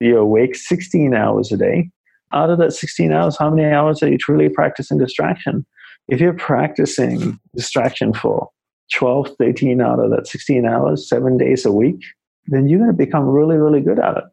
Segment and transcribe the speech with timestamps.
[0.00, 1.90] you're awake 16 hours a day.
[2.32, 5.64] Out of that 16 hours, how many hours are you truly practicing distraction?
[6.08, 8.48] If you're practicing distraction for
[8.92, 12.02] 12, 13 out of that 16 hours, seven days a week,
[12.46, 14.24] then you're going to become really, really good at it.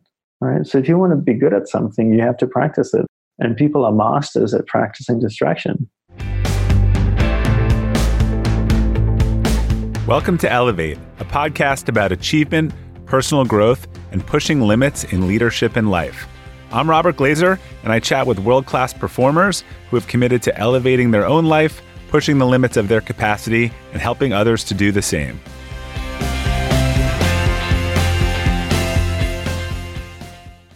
[0.41, 0.65] Right?
[0.65, 3.05] So if you want to be good at something, you have to practice it.
[3.37, 5.89] And people are masters at practicing distraction.
[10.07, 12.73] Welcome to Elevate, a podcast about achievement,
[13.11, 16.29] personal growth, and pushing limits in leadership and life.
[16.71, 21.11] I'm Robert Glazer, and I chat with world class performers who have committed to elevating
[21.11, 25.01] their own life, pushing the limits of their capacity, and helping others to do the
[25.01, 25.41] same.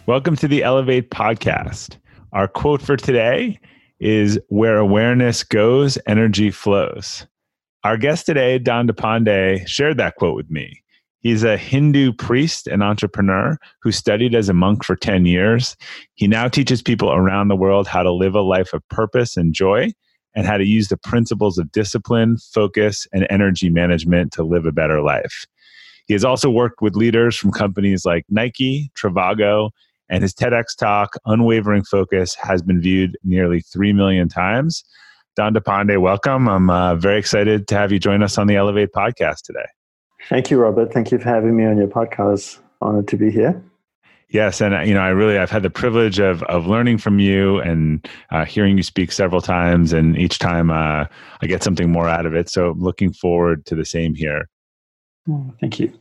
[0.04, 1.96] Welcome to the Elevate podcast.
[2.34, 3.58] Our quote for today
[3.98, 7.26] is Where awareness goes, energy flows.
[7.82, 10.82] Our guest today, Dandapani, shared that quote with me.
[11.26, 15.76] He's a Hindu priest and entrepreneur who studied as a monk for 10 years.
[16.14, 19.52] He now teaches people around the world how to live a life of purpose and
[19.52, 19.90] joy
[20.36, 24.70] and how to use the principles of discipline, focus, and energy management to live a
[24.70, 25.46] better life.
[26.06, 29.70] He has also worked with leaders from companies like Nike, Trivago,
[30.08, 34.84] and his TEDx talk, Unwavering Focus, has been viewed nearly 3 million times.
[35.36, 36.48] Dandapani, welcome.
[36.48, 39.66] I'm uh, very excited to have you join us on the Elevate podcast today.
[40.28, 40.92] Thank you, Robert.
[40.92, 42.58] Thank you for having me on your podcast.
[42.82, 43.62] Honored to be here.
[44.28, 47.20] Yes, and uh, you know, I really I've had the privilege of of learning from
[47.20, 51.06] you and uh, hearing you speak several times, and each time uh,
[51.40, 52.50] I get something more out of it.
[52.50, 54.48] So, looking forward to the same here.
[55.30, 55.92] Oh, thank you.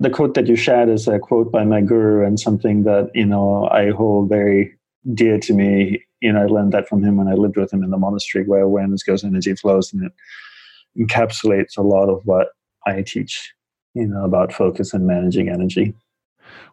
[0.00, 3.26] The quote that you shared is a quote by my guru, and something that you
[3.26, 4.76] know I hold very
[5.14, 7.82] dear to me you know, I learned that from him when I lived with him
[7.82, 10.12] in the monastery where awareness goes, and energy flows, and it
[10.98, 12.48] encapsulates a lot of what
[12.86, 13.52] I teach,
[13.94, 15.94] you know, about focus and managing energy.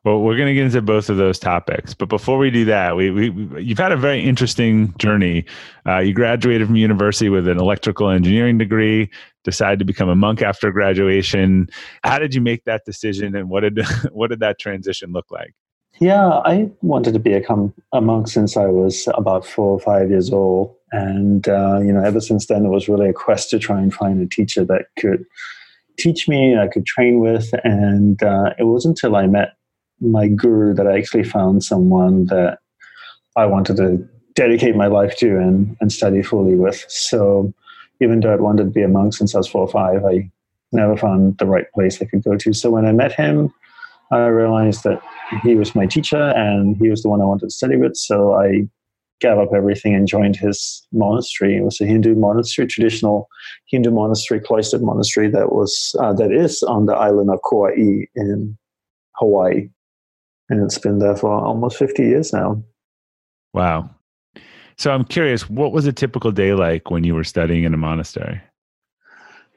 [0.03, 2.95] Well, we're going to get into both of those topics, but before we do that,
[2.95, 5.45] we, we you've had a very interesting journey.
[5.85, 9.09] Uh, you graduated from university with an electrical engineering degree,
[9.43, 11.67] decided to become a monk after graduation.
[12.03, 13.79] How did you make that decision, and what did
[14.11, 15.53] what did that transition look like?
[15.99, 20.31] Yeah, I wanted to become a monk since I was about four or five years
[20.31, 20.75] old.
[20.91, 23.93] And, uh, you know, ever since then, it was really a quest to try and
[23.93, 25.25] find a teacher that could
[25.97, 27.53] teach me, I could train with.
[27.63, 29.55] And uh, it wasn't until I met
[29.99, 32.59] my guru that I actually found someone that
[33.35, 36.85] I wanted to dedicate my life to and, and study fully with.
[36.87, 37.53] So
[37.99, 40.29] even though I'd wanted to be a monk since I was four or five, I
[40.71, 42.53] never found the right place I could go to.
[42.53, 43.51] So when I met him,
[44.11, 45.01] I realized that
[45.43, 47.97] he was my teacher and he was the one I wanted to study with.
[47.97, 48.67] So I
[49.19, 51.57] gave up everything and joined his monastery.
[51.57, 53.27] It was a Hindu monastery, traditional
[53.67, 58.57] Hindu monastery, cloistered monastery that was uh, that is on the island of Kauai in
[59.15, 59.69] Hawaii,
[60.49, 62.63] and it's been there for almost fifty years now.
[63.53, 63.89] Wow.
[64.77, 67.77] So I'm curious, what was a typical day like when you were studying in a
[67.77, 68.39] monastery?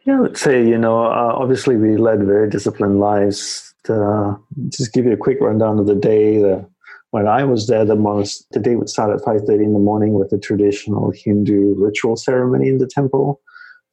[0.04, 4.34] Yeah, I would say, you know, uh, obviously we led very disciplined lives uh,
[4.68, 6.38] just give you a quick rundown of the day.
[6.38, 6.68] The,
[7.10, 9.78] when I was there, the most the day would start at five thirty in the
[9.78, 13.40] morning with the traditional Hindu ritual ceremony in the temple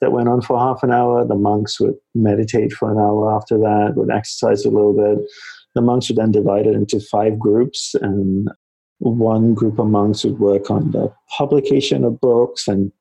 [0.02, 1.26] that went on for half an hour.
[1.26, 5.28] The monks would meditate for an hour after that, would exercise a little bit.
[5.74, 8.50] The monks would then divide it into five groups, and
[9.00, 12.92] one group of monks would work on the publication of books and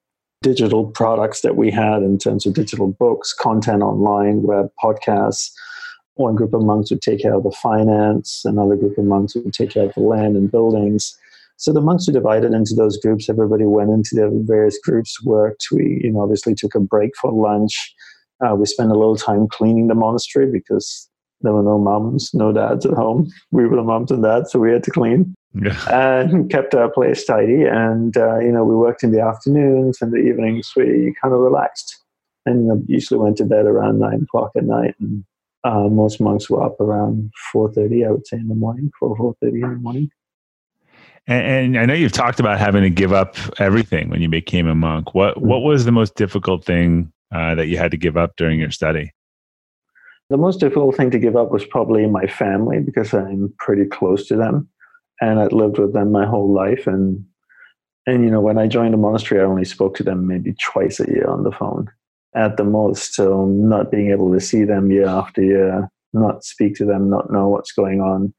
[0.43, 5.51] digital products that we had in terms of digital books, content online, web podcasts
[6.17, 9.53] one group of monks would take care of the finance, another group of monks would
[9.53, 11.17] take care of the land and buildings.
[11.59, 13.29] So the monks were divided into those groups.
[13.29, 15.67] Everybody went into their various groups, worked.
[15.73, 17.95] We, you know, obviously took a break for lunch.
[18.45, 21.09] Uh, we spent a little time cleaning the monastery because
[21.41, 23.31] there were no moms, no dads at home.
[23.51, 26.29] We were the moms and dads, so we had to clean yeah.
[26.29, 27.65] and kept our place tidy.
[27.65, 30.73] And uh, you know, we worked in the afternoons and the evenings.
[30.77, 31.97] We kind of relaxed,
[32.45, 35.25] and you know, usually went to bed around nine o'clock at night and
[35.67, 39.53] uh, most monks were up around 4.30 i would say in the morning 4 4.30
[39.53, 40.11] in the morning.
[41.27, 44.69] And, and, i know you've talked about having to give up everything when you became
[44.69, 45.15] a monk.
[45.15, 45.49] What mm-hmm.
[45.49, 48.71] what was the most difficult thing uh, that you had to give up during your
[48.71, 49.13] study?
[50.31, 54.29] The most difficult thing to give up was probably my family because i'm pretty close
[54.29, 54.69] to them
[55.21, 57.25] and i'd lived with them my whole life and
[58.07, 61.01] and you know when i joined the monastery i only spoke to them maybe twice
[61.01, 61.89] a year on the phone
[62.37, 63.15] at the most.
[63.15, 67.33] So not being able to see them year after year, not speak to them, not
[67.33, 68.33] know what's going on,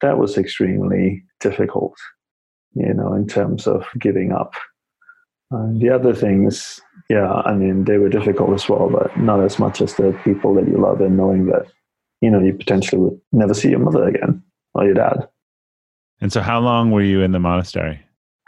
[0.00, 1.94] that was extremely difficult,
[2.74, 4.54] you know, in terms of giving up.
[5.50, 9.58] And the other things, yeah, I mean, they were difficult as well, but not as
[9.58, 11.66] much as the people that you love and knowing that,
[12.20, 14.42] you know, you potentially would never see your mother again
[14.74, 15.28] or your dad.
[16.20, 18.00] And so, how long were you in the monastery?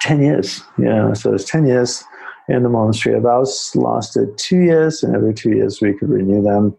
[0.03, 0.63] 10 years.
[0.79, 1.13] Yeah.
[1.13, 2.05] So it's 10 years
[2.49, 3.15] in the monastery.
[3.15, 6.77] Our vows lasted two years, and every two years we could renew them.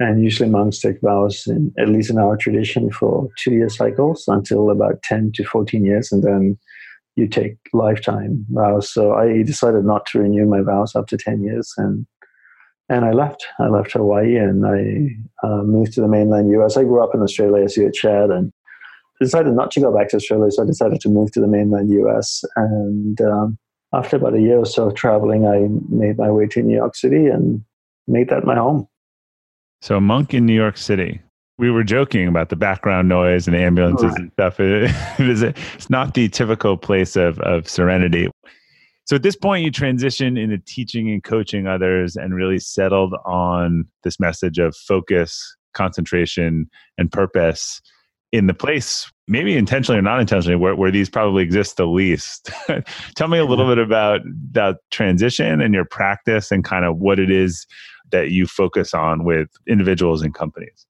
[0.00, 4.24] And usually monks take vows, in, at least in our tradition, for two year cycles
[4.26, 6.10] until about 10 to 14 years.
[6.10, 6.58] And then
[7.14, 8.90] you take lifetime vows.
[8.92, 11.72] So I decided not to renew my vows after 10 years.
[11.76, 12.06] And
[12.88, 13.46] and I left.
[13.58, 16.76] I left Hawaii and I uh, moved to the mainland US.
[16.76, 18.52] I grew up in Australia, as you had shared, and
[19.20, 20.50] decided not to go back to Australia.
[20.50, 22.44] So I decided to move to the mainland US.
[22.56, 23.58] And um,
[23.94, 26.96] after about a year or so of traveling, I made my way to New York
[26.96, 27.64] City and
[28.06, 28.88] made that my home.
[29.82, 31.20] So, a monk in New York City.
[31.58, 34.18] We were joking about the background noise and ambulances right.
[34.20, 34.58] and stuff.
[34.58, 34.84] It,
[35.18, 38.30] it is, it's not the typical place of, of serenity.
[39.04, 43.86] So, at this point, you transition into teaching and coaching others and really settled on
[44.04, 47.82] this message of focus, concentration, and purpose
[48.32, 52.50] in the place, maybe intentionally or not intentionally, where, where these probably exist the least.
[53.16, 54.20] Tell me a little bit about
[54.52, 57.66] that transition and your practice and kind of what it is
[58.10, 60.86] that you focus on with individuals and companies.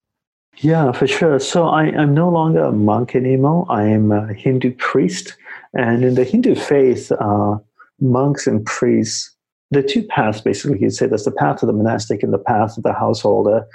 [0.58, 1.38] Yeah, for sure.
[1.38, 3.66] So I, am no longer a monk anymore.
[3.70, 5.36] I am a Hindu priest.
[5.74, 7.56] And in the Hindu faith, uh,
[8.00, 9.34] monks and priests,
[9.70, 12.76] the two paths basically, you'd say there's the path of the monastic and the path
[12.76, 13.66] of the householder.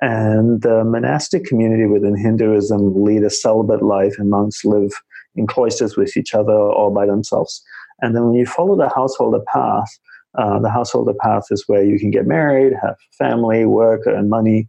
[0.00, 4.92] And the monastic community within Hinduism lead a celibate life, and monks live
[5.36, 7.62] in cloisters with each other or by themselves.
[8.02, 9.88] And then when you follow the householder path,
[10.36, 14.68] uh, the householder path is where you can get married, have family, work, and money.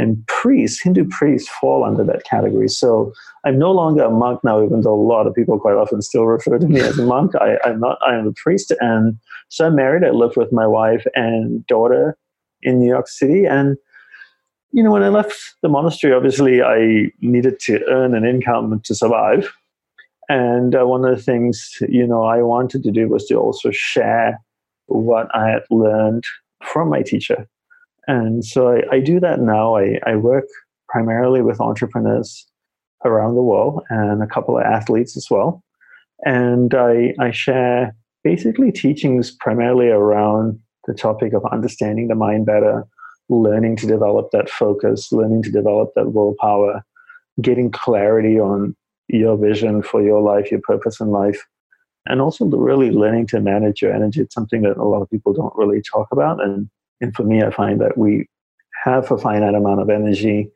[0.00, 2.68] And priests, Hindu priests, fall under that category.
[2.68, 3.12] So
[3.44, 6.24] I'm no longer a monk now, even though a lot of people quite often still
[6.24, 7.32] refer to me as a monk.
[7.34, 7.98] I, am not.
[8.06, 10.04] I am a priest, and so I'm married.
[10.04, 12.16] I live with my wife and daughter
[12.62, 13.76] in New York City, and
[14.72, 18.94] you know, when I left the monastery, obviously I needed to earn an income to
[18.94, 19.52] survive.
[20.28, 23.70] And uh, one of the things, you know, I wanted to do was to also
[23.70, 24.38] share
[24.86, 26.24] what I had learned
[26.62, 27.48] from my teacher.
[28.06, 29.76] And so I, I do that now.
[29.76, 30.44] I, I work
[30.88, 32.46] primarily with entrepreneurs
[33.04, 35.62] around the world and a couple of athletes as well.
[36.24, 37.94] And I, I share
[38.24, 42.86] basically teachings primarily around the topic of understanding the mind better,
[43.28, 46.84] learning to develop that focus, learning to develop that willpower,
[47.40, 48.74] getting clarity on
[49.08, 51.46] your vision for your life, your purpose in life,
[52.06, 54.20] and also really learning to manage your energy.
[54.20, 56.42] It's something that a lot of people don't really talk about.
[56.42, 56.68] And,
[57.00, 58.26] and for me, I find that we
[58.84, 60.50] have a finite amount of energy.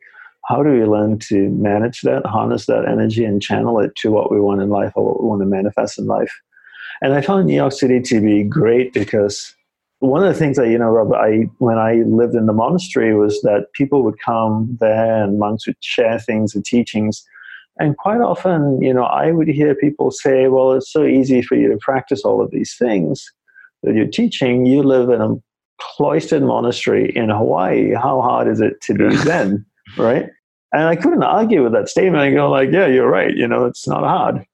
[0.45, 4.31] How do we learn to manage that, harness that energy, and channel it to what
[4.31, 6.33] we want in life or what we want to manifest in life?
[7.01, 9.53] And I found New York City to be great because
[10.03, 13.15] one of the things that you know, Rob, I when I lived in the monastery
[13.15, 17.25] was that people would come there and monks would share things and teachings,
[17.79, 21.55] and quite often, you know, I would hear people say, "Well, it's so easy for
[21.55, 23.31] you to practice all of these things
[23.83, 24.65] that you're teaching.
[24.65, 25.35] You live in a
[25.79, 27.93] cloistered monastery in Hawaii.
[27.93, 29.65] How hard is it to be Zen,
[29.97, 30.29] right?"
[30.73, 32.23] And I couldn't argue with that statement.
[32.23, 33.33] I go like, "Yeah, you're right.
[33.33, 34.45] You know, it's not hard."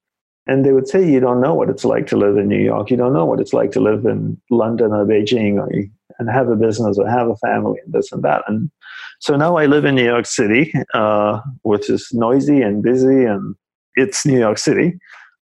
[0.50, 2.90] And they would say you don't know what it's like to live in New York.
[2.90, 5.70] You don't know what it's like to live in London or Beijing or
[6.18, 8.44] and have a business or have a family and this and that.
[8.48, 8.72] And
[9.20, 13.56] so now I live in New York City, uh, which is noisy and busy, and
[13.96, 14.98] it's New York City.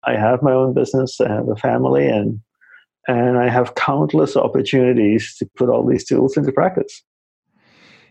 [0.04, 1.20] I have my own business.
[1.20, 2.40] I have a family, and
[3.08, 7.02] and I have countless opportunities to put all these tools into practice.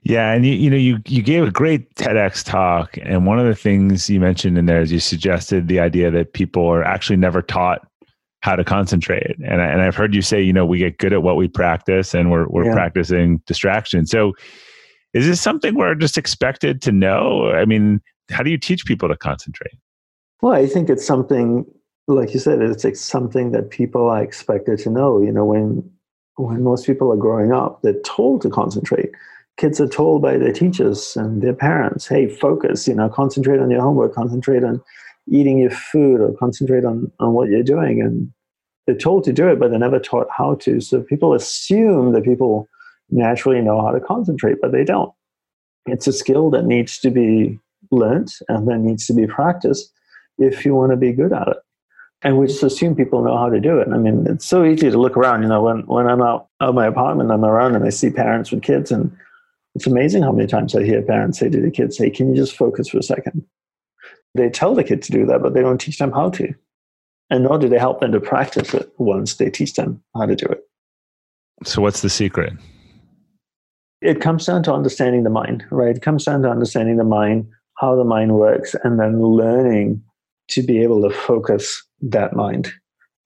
[0.04, 3.46] Yeah, and you you know you you gave a great TEDx talk, and one of
[3.46, 7.18] the things you mentioned in there is you suggested the idea that people are actually
[7.18, 7.88] never taught
[8.42, 11.14] how to concentrate, and I, and I've heard you say you know we get good
[11.14, 12.74] at what we practice, and we're we're yeah.
[12.74, 14.08] practicing distraction.
[14.08, 14.34] So,
[15.14, 17.52] is this something we're just expected to know?
[17.52, 19.76] I mean, how do you teach people to concentrate?
[20.42, 21.64] Well, I think it's something
[22.08, 25.22] like you said, it's like something that people are expected to know.
[25.22, 25.88] You know, when
[26.38, 29.12] when most people are growing up, they're told to concentrate
[29.62, 33.70] kids are told by their teachers and their parents, hey, focus, you know, concentrate on
[33.70, 34.82] your homework, concentrate on
[35.30, 38.02] eating your food or concentrate on, on what you're doing.
[38.02, 38.34] And
[38.88, 40.82] they're told to do it, but they're never taught how to.
[40.82, 42.68] So people assume that people
[43.12, 45.14] naturally know how to concentrate, but they don't.
[45.86, 47.60] It's a skill that needs to be
[47.92, 49.94] learned and then needs to be practiced
[50.40, 51.58] if you want to be good at it.
[52.24, 53.90] And we just assume people know how to do it.
[53.94, 55.44] I mean, it's so easy to look around.
[55.44, 58.52] You know, when, when I'm out of my apartment, I'm around and I see parents
[58.52, 59.16] with kids and
[59.76, 62.36] it's amazing how many times I hear parents say to the kids, "Hey, can you
[62.36, 63.46] just focus for a second?
[64.36, 66.54] They tell the kid to do that, but they don't teach them how to.
[67.30, 70.36] And nor do they help them to practice it once they teach them how to
[70.36, 70.64] do it.
[71.64, 72.54] So, what's the secret?
[74.02, 75.96] It comes down to understanding the mind, right?
[75.96, 77.48] It comes down to understanding the mind,
[77.78, 80.02] how the mind works, and then learning
[80.50, 82.72] to be able to focus that mind.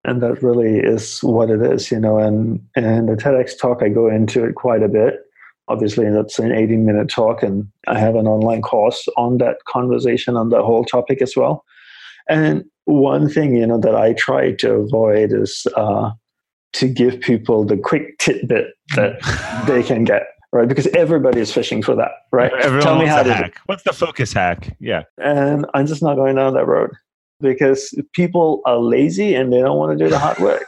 [0.04, 2.20] And that really is what it is, you know.
[2.20, 5.25] And and the TEDx talk, I go into it quite a bit.
[5.68, 10.36] Obviously, that's an 18 minute talk, and I have an online course on that conversation
[10.38, 11.66] on the whole topic as well.
[12.30, 16.12] And one thing, you know, that I try to avoid is uh,
[16.74, 20.70] to give people the quick tidbit that they can get right?
[20.70, 22.52] Because everybody is fishing for that, right?
[22.62, 23.58] Everyone Tell me how to hack.
[23.66, 24.76] What's the focus hack?
[24.80, 25.04] Yeah.
[25.18, 26.92] And I'm just not going down that road
[27.42, 30.66] because people are lazy and they don't want to do the hard work.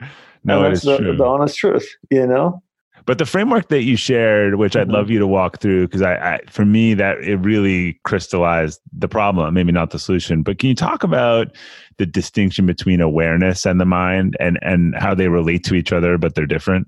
[0.44, 1.16] no, that's the, true.
[1.16, 2.60] the honest truth, you know?
[3.08, 4.92] But the framework that you shared, which I'd mm-hmm.
[4.92, 9.08] love you to walk through, because I, I, for me, that it really crystallized the
[9.08, 10.42] problem, maybe not the solution.
[10.42, 11.56] But can you talk about
[11.96, 16.18] the distinction between awareness and the mind, and and how they relate to each other,
[16.18, 16.86] but they're different?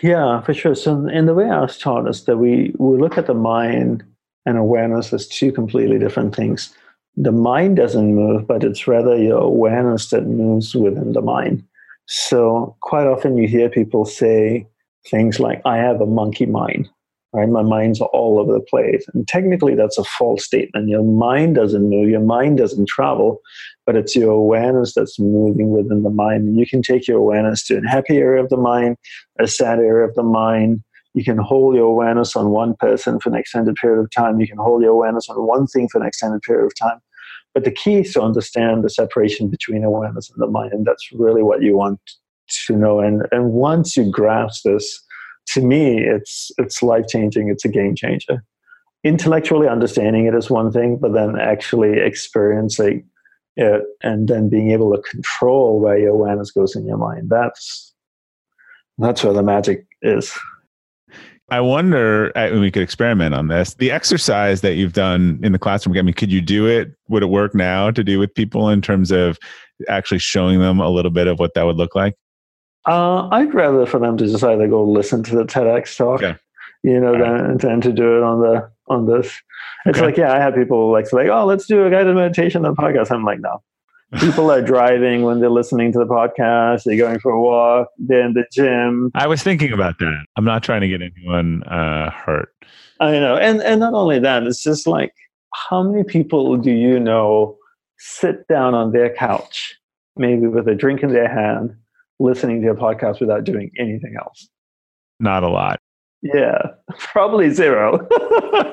[0.00, 0.76] Yeah, for sure.
[0.76, 4.04] So, in the way I was taught is that we we look at the mind
[4.46, 6.72] and awareness as two completely different things.
[7.16, 11.64] The mind doesn't move, but it's rather your awareness that moves within the mind.
[12.06, 14.68] So, quite often you hear people say
[15.08, 16.88] things like, "I have a monkey mind."
[17.34, 17.48] Right?
[17.48, 19.06] My mind's all over the place.
[19.14, 20.90] And technically, that's a false statement.
[20.90, 23.40] Your mind doesn't move, your mind doesn't travel,
[23.86, 26.46] but it's your awareness that's moving within the mind.
[26.46, 28.98] And you can take your awareness to a happy area of the mind,
[29.40, 30.82] a sad area of the mind.
[31.14, 34.38] You can hold your awareness on one person for an extended period of time.
[34.38, 37.00] You can hold your awareness on one thing for an extended period of time.
[37.54, 40.72] But the key is to understand the separation between awareness and the mind.
[40.74, 41.98] And that's really what you want
[42.66, 43.00] to know.
[43.00, 45.02] And, and once you grasp this,
[45.48, 47.48] to me, it's it's life changing.
[47.48, 48.44] It's a game changer.
[49.02, 53.04] Intellectually understanding it is one thing, but then actually experiencing
[53.56, 57.92] it and then being able to control where your awareness goes in your mind that's
[58.98, 60.36] that's where the magic is.
[61.50, 63.74] I wonder, uh, we could experiment on this.
[63.74, 66.92] The exercise that you've done in the classroom, I mean, could you do it?
[67.08, 69.38] Would it work now to do with people in terms of
[69.88, 72.14] actually showing them a little bit of what that would look like?
[72.86, 76.38] Uh, I'd rather for them to just either go listen to the TEDx talk, okay.
[76.82, 77.42] you know, right.
[77.42, 79.32] than, than to do it on the on this.
[79.86, 80.06] It's okay.
[80.06, 82.80] like, yeah, I have people like like, oh, let's do a guided meditation on the
[82.80, 83.10] podcast.
[83.10, 83.62] I'm like, no.
[84.20, 86.82] People are driving when they're listening to the podcast.
[86.84, 87.88] They're going for a walk.
[87.96, 89.10] They're in the gym.
[89.14, 90.26] I was thinking about that.
[90.36, 92.54] I'm not trying to get anyone uh, hurt.
[93.00, 95.14] I know, and and not only that, it's just like,
[95.54, 97.56] how many people do you know
[97.98, 99.78] sit down on their couch,
[100.16, 101.74] maybe with a drink in their hand,
[102.22, 104.48] listening to a podcast without doing anything else?
[105.20, 105.78] Not a lot.
[106.22, 106.58] Yeah,
[106.98, 108.06] probably zero.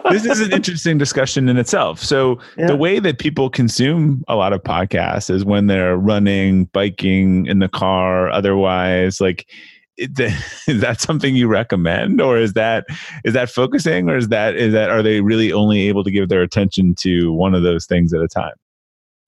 [0.11, 2.01] this is an interesting discussion in itself.
[2.01, 2.67] So, yeah.
[2.67, 7.59] the way that people consume a lot of podcasts is when they're running, biking, in
[7.59, 9.47] the car, otherwise, like,
[9.99, 12.85] is that something you recommend or is that
[13.25, 16.29] is that focusing or is that is that are they really only able to give
[16.29, 18.53] their attention to one of those things at a time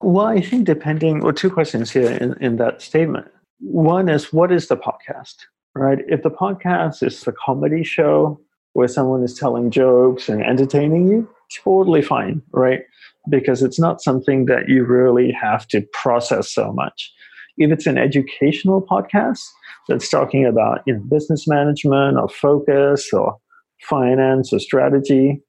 [0.00, 3.26] well i think depending well two questions here in, in that statement
[3.62, 5.36] one is what is the podcast,
[5.74, 5.98] right?
[6.08, 8.40] If the podcast is a comedy show
[8.72, 11.28] where someone is telling jokes and entertaining you,
[11.62, 12.80] totally fine, right?
[13.28, 17.12] Because it's not something that you really have to process so much.
[17.56, 19.40] If it's an educational podcast
[19.88, 23.36] that's talking about you know, business management or focus or
[23.82, 25.40] finance or strategy,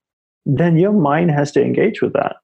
[0.46, 2.36] then your mind has to engage with that.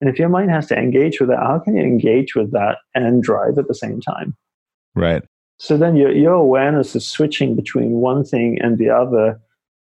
[0.00, 2.76] And if your mind has to engage with that, how can you engage with that
[2.94, 4.36] and drive at the same time?
[4.98, 5.22] Right.
[5.58, 9.40] So then your, your awareness is switching between one thing and the other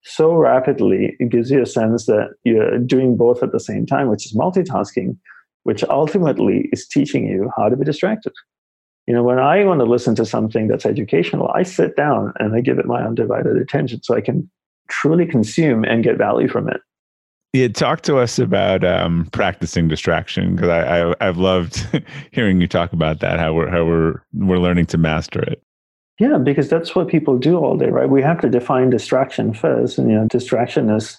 [0.09, 4.09] so rapidly, it gives you a sense that you're doing both at the same time,
[4.09, 5.17] which is multitasking,
[5.65, 8.33] which ultimately is teaching you how to be distracted.
[9.09, 12.55] You know, when I want to listen to something that's educational, I sit down and
[12.55, 14.49] I give it my undivided attention so I can
[14.89, 16.81] truly consume and get value from it.
[17.57, 21.89] Yeah, talk to us about um, practicing distraction because I, I have loved
[22.31, 23.39] hearing you talk about that.
[23.39, 25.63] How we're how we're we're learning to master it.
[26.21, 28.11] Yeah, because that's what people do all day, right?
[28.11, 31.17] We have to define distraction first, and you know, distraction is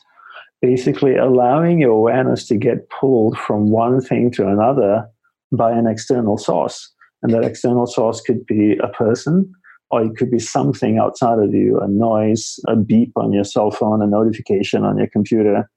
[0.61, 5.09] basically allowing your awareness to get pulled from one thing to another
[5.51, 6.87] by an external source,
[7.23, 9.51] and that external source could be a person,
[9.89, 13.71] or it could be something outside of you, a noise, a beep on your cell
[13.71, 15.67] phone, a notification on your computer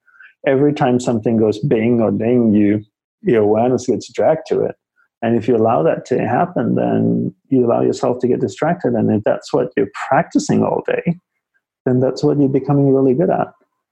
[0.47, 2.85] every time something goes bing or ding, you
[3.23, 4.77] your awareness gets dragged to it.
[5.23, 8.95] And if you allow that to happen, then you allow yourself to get distracted.
[8.95, 11.17] And if that's what you're practicing all day,
[11.85, 13.49] then that's what you're becoming really good at.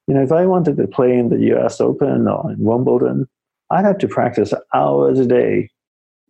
[0.07, 3.26] You know, if I wanted to play in the US Open or in Wimbledon,
[3.71, 5.69] I'd have to practice hours a day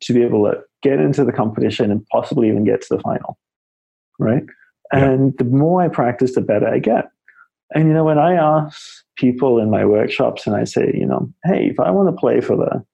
[0.00, 3.38] to be able to get into the competition and possibly even get to the final.
[4.18, 4.42] Right.
[4.92, 5.10] Yeah.
[5.10, 7.08] And the more I practice, the better I get.
[7.72, 11.30] And you know, when I ask people in my workshops and I say, you know,
[11.44, 12.84] hey, if I want to play for the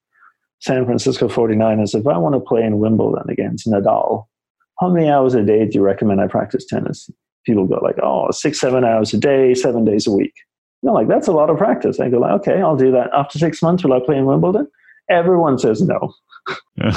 [0.60, 4.26] San Francisco 49ers, if I want to play in Wimbledon against Nadal,
[4.80, 7.08] how many hours a day do you recommend I practice tennis?
[7.46, 10.32] People go like, oh, six, seven hours a day, seven days a week.
[10.82, 12.00] You know, like that's a lot of practice.
[12.00, 13.10] I go like, okay, I'll do that.
[13.12, 14.66] After six months, will I play in Wimbledon?
[15.10, 16.14] Everyone says no.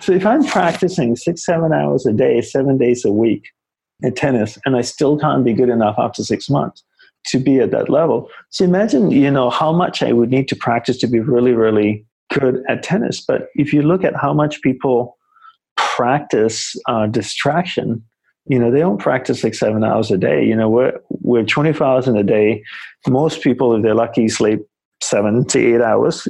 [0.00, 3.48] so if I'm practicing six, seven hours a day, seven days a week
[4.04, 6.84] at tennis, and I still can't be good enough after six months
[7.26, 8.28] to be at that level.
[8.50, 12.06] So imagine, you know, how much I would need to practice to be really, really
[12.32, 13.20] good at tennis.
[13.20, 15.16] But if you look at how much people
[15.76, 18.02] practice uh, distraction,
[18.46, 20.44] you know, they don't practice like seven hours a day.
[20.44, 22.62] You know, we're, we're 24 hours in a day.
[23.06, 24.60] Most people, if they're lucky, sleep
[25.02, 26.26] seven to eight hours,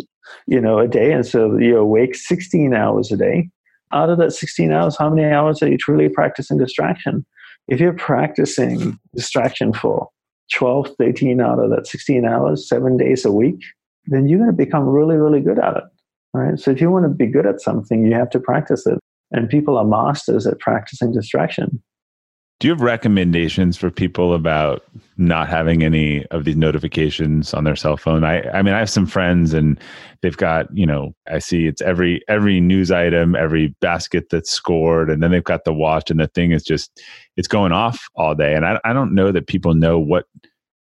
[0.46, 1.12] you know, a day.
[1.12, 3.48] And so you're awake 16 hours a day.
[3.92, 7.24] Out of that 16 hours, how many hours are you truly practicing distraction?
[7.68, 10.08] If you're practicing distraction for
[10.52, 13.60] 12, 13 out of that 16 hours, seven days a week,
[14.06, 15.84] then you're going to become really, really good at it.
[16.34, 16.58] Right.
[16.58, 18.98] So if you want to be good at something, you have to practice it.
[19.30, 21.82] And people are masters at practicing distraction.
[22.60, 24.82] Do you have recommendations for people about
[25.16, 28.24] not having any of these notifications on their cell phone?
[28.24, 29.78] I, I mean, I have some friends and
[30.22, 35.08] they've got, you know, I see it's every every news item, every basket that's scored,
[35.08, 37.00] and then they've got the watch, and the thing is just
[37.36, 38.54] it's going off all day.
[38.54, 40.24] And I, I don't know that people know what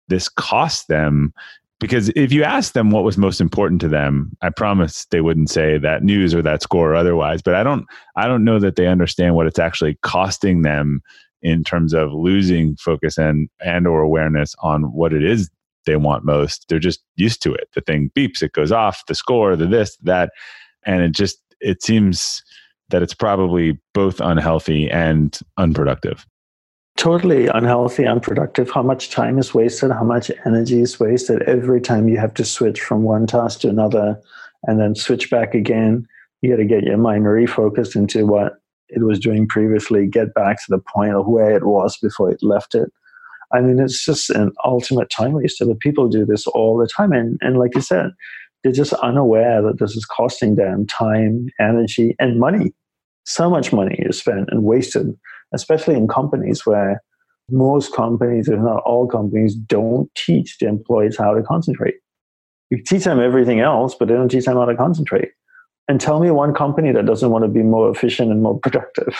[0.08, 1.32] this costs them
[1.80, 5.50] because if you ask them what was most important to them i promise they wouldn't
[5.50, 8.76] say that news or that score or otherwise but i don't i don't know that
[8.76, 11.02] they understand what it's actually costing them
[11.42, 15.50] in terms of losing focus and and or awareness on what it is
[15.86, 19.14] they want most they're just used to it the thing beeps it goes off the
[19.14, 20.30] score the this that
[20.84, 22.42] and it just it seems
[22.90, 26.26] that it's probably both unhealthy and unproductive
[26.98, 28.70] totally unhealthy, unproductive.
[28.70, 29.92] How much time is wasted?
[29.92, 33.68] How much energy is wasted every time you have to switch from one task to
[33.68, 34.20] another
[34.64, 36.06] and then switch back again?
[36.42, 40.58] You got to get your mind refocused into what it was doing previously, get back
[40.58, 42.90] to the point of where it was before it left it.
[43.52, 45.64] I mean, it's just an ultimate time waster.
[45.66, 47.12] But people do this all the time.
[47.12, 48.10] And, and like you said,
[48.62, 52.72] they're just unaware that this is costing them time, energy, and money.
[53.24, 55.14] So much money is spent and wasted
[55.52, 57.02] especially in companies where
[57.50, 61.94] most companies, if not all companies, don't teach the employees how to concentrate.
[62.70, 65.30] You teach them everything else, but they don't teach them how to concentrate.
[65.88, 69.16] And tell me one company that doesn't want to be more efficient and more productive.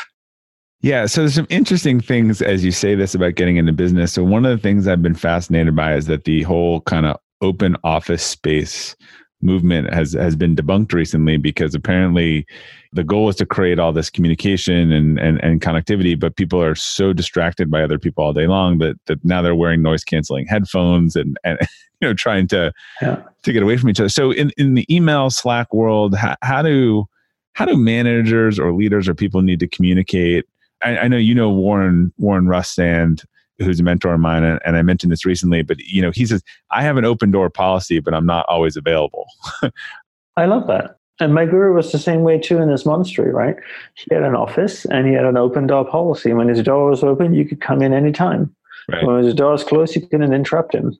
[0.80, 4.12] Yeah, so there's some interesting things as you say this about getting into business.
[4.12, 7.16] So one of the things I've been fascinated by is that the whole kind of
[7.40, 8.94] open office space
[9.40, 12.46] movement has has been debunked recently because apparently
[12.92, 16.74] the goal is to create all this communication and, and, and connectivity, but people are
[16.74, 20.46] so distracted by other people all day long that, that now they're wearing noise canceling
[20.46, 21.58] headphones and, and
[22.00, 22.72] you know trying to
[23.02, 23.22] yeah.
[23.42, 24.08] to get away from each other.
[24.08, 27.06] So in, in the email Slack world, how, how do
[27.52, 30.46] how do managers or leaders or people need to communicate?
[30.82, 33.24] I, I know you know Warren Warren Rustand
[33.58, 36.26] who's a mentor of mine, and, and I mentioned this recently, but you know, he
[36.26, 39.26] says, I have an open door policy, but I'm not always available.
[40.36, 40.96] I love that.
[41.20, 43.56] And my guru was the same way too in this monastery, right?
[43.94, 46.32] He had an office and he had an open door policy.
[46.32, 48.54] When his door was open, you could come in anytime.
[48.90, 49.04] Right.
[49.04, 50.96] When his door was closed, you couldn't interrupt him.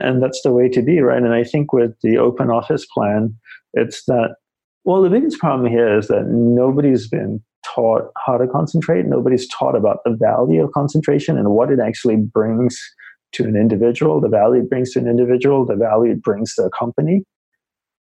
[0.00, 1.22] And that's the way to be, right?
[1.22, 3.34] And I think with the open office plan,
[3.72, 4.36] it's that,
[4.84, 9.06] well, the biggest problem here is that nobody's been taught how to concentrate.
[9.06, 12.80] Nobody's taught about the value of concentration and what it actually brings
[13.32, 16.62] to an individual, the value it brings to an individual, the value it brings to
[16.62, 17.24] a company.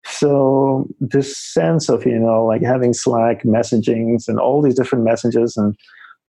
[0.04, 5.56] So this sense of, you know, like having Slack messagings and all these different messages
[5.56, 5.76] and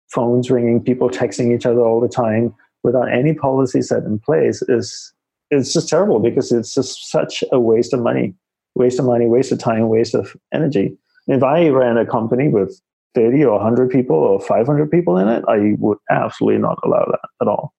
[0.10, 4.62] phones ringing, people texting each other all the time without any policy set in place
[4.64, 5.14] is
[5.50, 8.36] it's just terrible because it's just such a waste of money,
[8.76, 10.98] waste of money, waste of time, waste of energy.
[11.28, 12.80] If I ran a company with
[13.16, 17.30] 30 or 100 people or 500 people in it, I would absolutely not allow that
[17.42, 17.74] at all.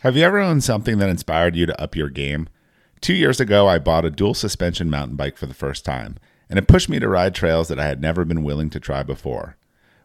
[0.00, 2.48] Have you ever owned something that inspired you to up your game?
[3.00, 6.16] Two years ago, I bought a dual suspension mountain bike for the first time,
[6.50, 9.02] and it pushed me to ride trails that I had never been willing to try
[9.02, 9.56] before.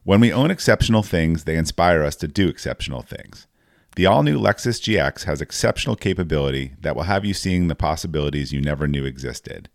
[0.04, 3.48] When we own exceptional things, they inspire us to do exceptional things.
[3.96, 8.54] The all new Lexus GX has exceptional capability that will have you seeing the possibilities
[8.54, 9.70] you never knew existed.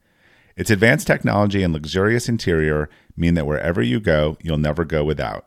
[0.56, 5.46] Its advanced technology and luxurious interior mean that wherever you go, you'll never go without.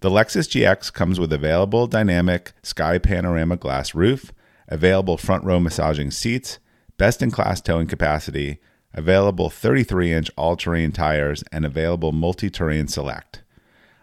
[0.00, 4.32] The Lexus GX comes with available dynamic sky panorama glass roof,
[4.68, 6.58] available front row massaging seats,
[6.98, 8.58] best in class towing capacity,
[8.92, 13.42] available 33 inch all terrain tires, and available multi terrain select.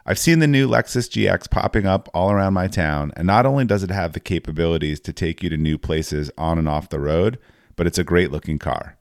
[0.06, 3.66] I've seen the new Lexus GX popping up all around my town, and not only
[3.66, 7.00] does it have the capabilities to take you to new places on and off the
[7.00, 7.38] road,
[7.76, 8.98] but it's a great looking car.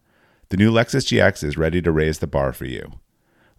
[0.50, 2.92] the new Lexus GX is ready to raise the bar for you.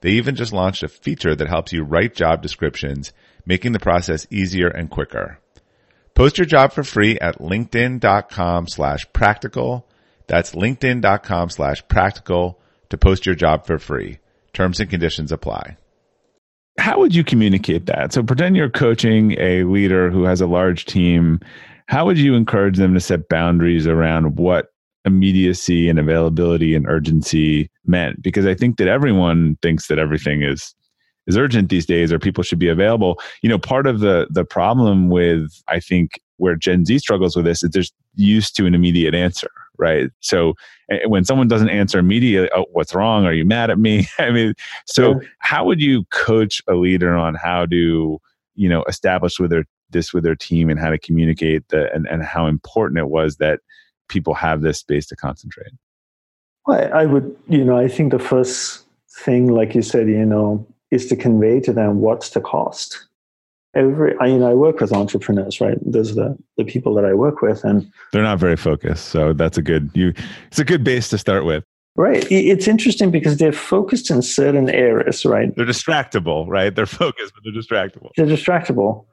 [0.00, 3.12] They even just launched a feature that helps you write job descriptions,
[3.44, 5.38] making the process easier and quicker.
[6.14, 9.86] Post your job for free at linkedin.com slash practical.
[10.26, 14.18] That's linkedin.com slash practical to post your job for free.
[14.52, 15.76] Terms and conditions apply.
[16.78, 18.12] How would you communicate that?
[18.12, 21.40] So pretend you're coaching a leader who has a large team.
[21.86, 24.72] How would you encourage them to set boundaries around what
[25.04, 28.22] immediacy and availability and urgency meant?
[28.22, 30.74] Because I think that everyone thinks that everything is
[31.26, 33.20] is urgent these days or people should be available.
[33.42, 37.44] You know, part of the the problem with I think where Gen Z struggles with
[37.44, 37.84] this is they're
[38.16, 40.10] used to an immediate answer, right?
[40.20, 40.54] So
[41.06, 43.26] when someone doesn't answer immediately, oh, what's wrong?
[43.26, 44.08] Are you mad at me?
[44.18, 44.54] I mean,
[44.86, 48.18] so how would you coach a leader on how to,
[48.54, 52.06] you know, establish with their this with their team and how to communicate the and,
[52.08, 53.60] and how important it was that
[54.10, 55.72] people have this space to concentrate?
[56.66, 58.84] Well, I would, you know, I think the first
[59.24, 63.06] thing, like you said, you know, is to convey to them what's the cost.
[63.74, 65.78] Every, I, you know, I work with entrepreneurs, right?
[65.80, 69.06] Those are the, the people that I work with, and they're not very focused.
[69.06, 70.12] So that's a good you.
[70.48, 71.64] It's a good base to start with.
[71.96, 72.26] Right.
[72.30, 75.54] It's interesting because they're focused in certain areas, right?
[75.54, 76.74] They're distractible, right?
[76.74, 78.10] They're focused, but they're distractible.
[78.16, 79.04] They're distractible.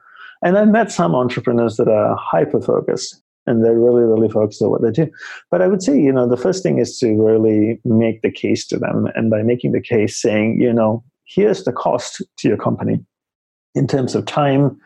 [0.44, 4.70] And I've met some entrepreneurs that are hyper focused and they're really, really focused on
[4.70, 5.10] what they do.
[5.50, 8.68] But I would say, you know, the first thing is to really make the case
[8.68, 9.08] to them.
[9.16, 13.00] And by making the case, saying, you know, here's the cost to your company
[13.74, 14.78] in terms of time,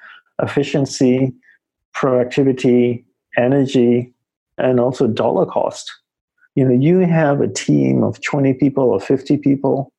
[0.42, 1.34] efficiency,
[1.94, 3.06] productivity,
[3.38, 4.14] energy,
[4.58, 5.92] and also dollar cost.
[6.56, 9.92] You know, you have a team of 20 people or 50 people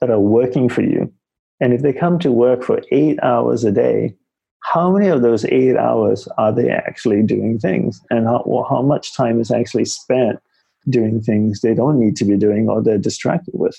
[0.00, 1.12] that are working for you.
[1.60, 4.14] And if they come to work for eight hours a day,
[4.62, 8.00] how many of those eight hours are they actually doing things?
[8.10, 10.38] And how, how much time is actually spent
[10.88, 13.76] doing things they don't need to be doing or they're distracted with?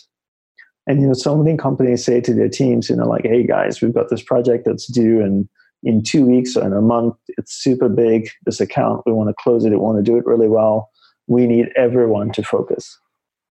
[0.88, 3.82] And you know, so many companies say to their teams, you know, like, "Hey guys,
[3.82, 5.48] we've got this project that's due in
[5.84, 7.16] in two weeks or in a month.
[7.38, 8.30] It's super big.
[8.46, 9.70] This account, we want to close it.
[9.70, 10.90] We want to do it really well.
[11.28, 12.98] We need everyone to focus."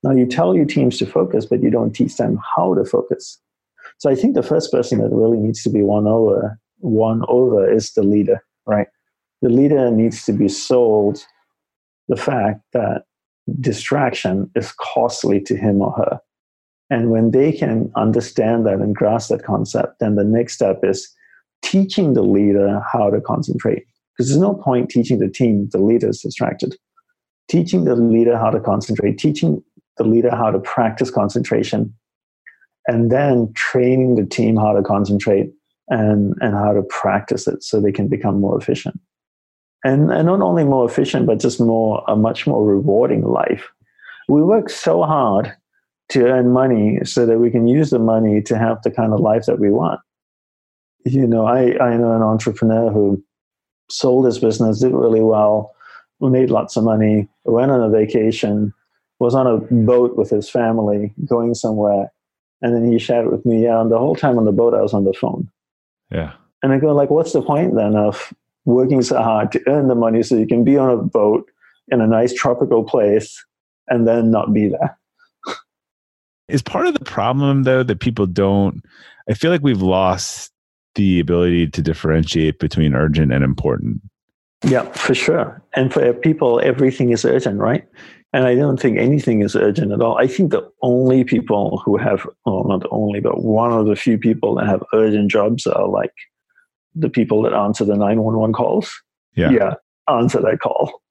[0.02, 3.38] Now, you tell your teams to focus, but you don't teach them how to focus.
[3.98, 7.70] So, I think the first person that really needs to be won over, won over,
[7.70, 8.44] is the leader.
[8.66, 8.88] Right?
[9.40, 11.24] The leader needs to be sold
[12.08, 13.04] the fact that
[13.60, 16.20] distraction is costly to him or her
[16.92, 21.08] and when they can understand that and grasp that concept, then the next step is
[21.62, 23.86] teaching the leader how to concentrate.
[24.12, 26.76] Because there's no point teaching the team, the leader is distracted.
[27.48, 29.62] Teaching the leader how to concentrate, teaching
[29.96, 31.94] the leader how to practice concentration,
[32.86, 35.50] and then training the team how to concentrate
[35.92, 38.98] and, and how to practice it so they can become more efficient.
[39.84, 43.68] And, and not only more efficient, but just more a much more rewarding life.
[44.28, 45.52] We work so hard
[46.10, 49.20] to earn money so that we can use the money to have the kind of
[49.20, 50.00] life that we want.
[51.04, 53.22] You know, I, I know an entrepreneur who
[53.90, 55.74] sold his business, did really well,
[56.20, 58.72] made lots of money, went on a vacation,
[59.18, 62.10] was on a boat with his family going somewhere.
[62.62, 64.72] And then he shared it with me, yeah, and the whole time on the boat,
[64.72, 65.50] I was on the phone.
[66.12, 66.32] Yeah.
[66.62, 68.32] And I go, like, what's the point then of
[68.64, 71.50] working so hard to earn the money so you can be on a boat
[71.88, 73.44] in a nice tropical place
[73.88, 74.98] and then not be there?
[76.48, 78.84] Is part of the problem though that people don't
[79.28, 80.52] I feel like we've lost
[80.94, 84.02] the ability to differentiate between urgent and important.
[84.64, 85.62] Yeah, for sure.
[85.74, 87.86] And for people, everything is urgent, right?
[88.32, 90.16] And I don't think anything is urgent at all.
[90.18, 94.16] I think the only people who have, well, not only, but one of the few
[94.16, 96.14] people that have urgent jobs are like
[96.94, 98.90] the people that answer the 911 calls.
[99.34, 99.50] Yeah.
[99.50, 99.74] Yeah,
[100.08, 101.02] answer that call.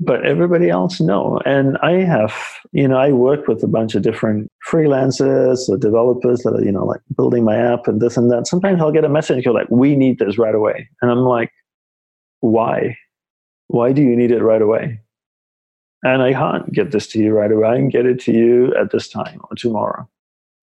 [0.00, 2.32] but everybody else no and i have
[2.72, 6.70] you know i work with a bunch of different freelancers or developers that are you
[6.70, 9.54] know like building my app and this and that sometimes i'll get a message you're
[9.54, 11.50] like we need this right away and i'm like
[12.40, 12.96] why
[13.66, 15.00] why do you need it right away
[16.02, 18.74] and i can't get this to you right away i can get it to you
[18.76, 20.08] at this time or tomorrow.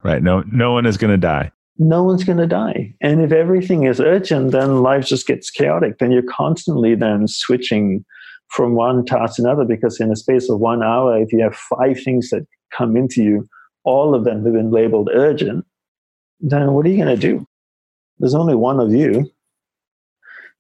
[0.05, 0.21] Right.
[0.21, 1.51] No no one is going to die.
[1.79, 2.93] No one's going to die.
[3.01, 5.97] And if everything is urgent then life just gets chaotic.
[5.97, 8.05] Then you're constantly then switching
[8.49, 11.55] from one task to another because in a space of one hour, if you have
[11.55, 13.47] five things that come into you,
[13.83, 15.65] all of them have been labeled urgent,
[16.39, 17.47] then what are you going to do?
[18.19, 19.27] There's only one of you.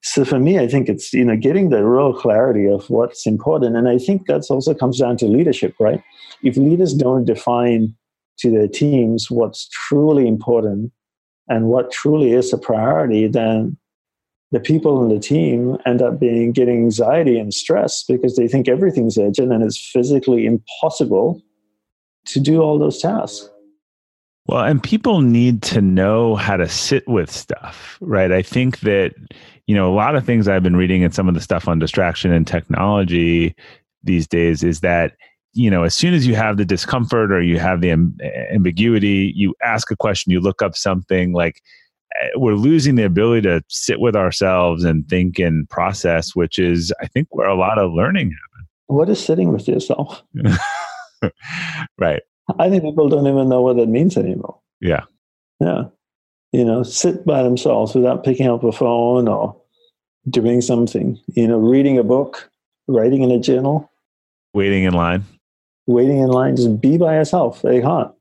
[0.05, 3.75] So for me, I think it's you know getting the real clarity of what's important,
[3.75, 6.01] and I think that's also comes down to leadership, right?
[6.43, 7.95] If leaders don't define
[8.37, 10.91] to their teams what's truly important
[11.49, 13.77] and what truly is a priority, then
[14.51, 18.67] the people in the team end up being getting anxiety and stress because they think
[18.67, 21.41] everything's urgent and it's physically impossible
[22.27, 23.49] to do all those tasks.
[24.47, 28.31] Well, and people need to know how to sit with stuff, right?
[28.31, 29.15] I think that,
[29.65, 31.79] you know, a lot of things I've been reading and some of the stuff on
[31.79, 33.55] distraction and technology
[34.03, 35.13] these days is that,
[35.53, 39.55] you know, as soon as you have the discomfort or you have the ambiguity, you
[39.63, 41.61] ask a question, you look up something like,
[42.21, 46.93] Eh, we're losing the ability to sit with ourselves and think and process, which is,
[47.01, 48.69] I think, where a lot of learning happens.
[48.87, 50.23] What is sitting with yourself?
[51.97, 52.21] right.
[52.59, 54.59] I think people don't even know what that means anymore.
[54.81, 55.03] Yeah.
[55.59, 55.85] Yeah.
[56.51, 59.59] You know, sit by themselves without picking up a phone or
[60.29, 62.49] doing something, you know, reading a book,
[62.87, 63.91] writing in a journal,
[64.53, 65.23] waiting in line.
[65.87, 67.61] Waiting in line, just be by yourself.
[67.61, 68.11] They can't.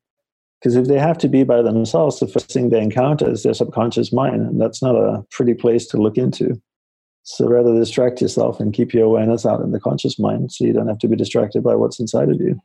[0.60, 3.54] Because if they have to be by themselves, the first thing they encounter is their
[3.54, 6.60] subconscious mind, and that's not a pretty place to look into.
[7.22, 10.74] So rather distract yourself and keep your awareness out in the conscious mind so you
[10.74, 12.60] don't have to be distracted by what's inside of you.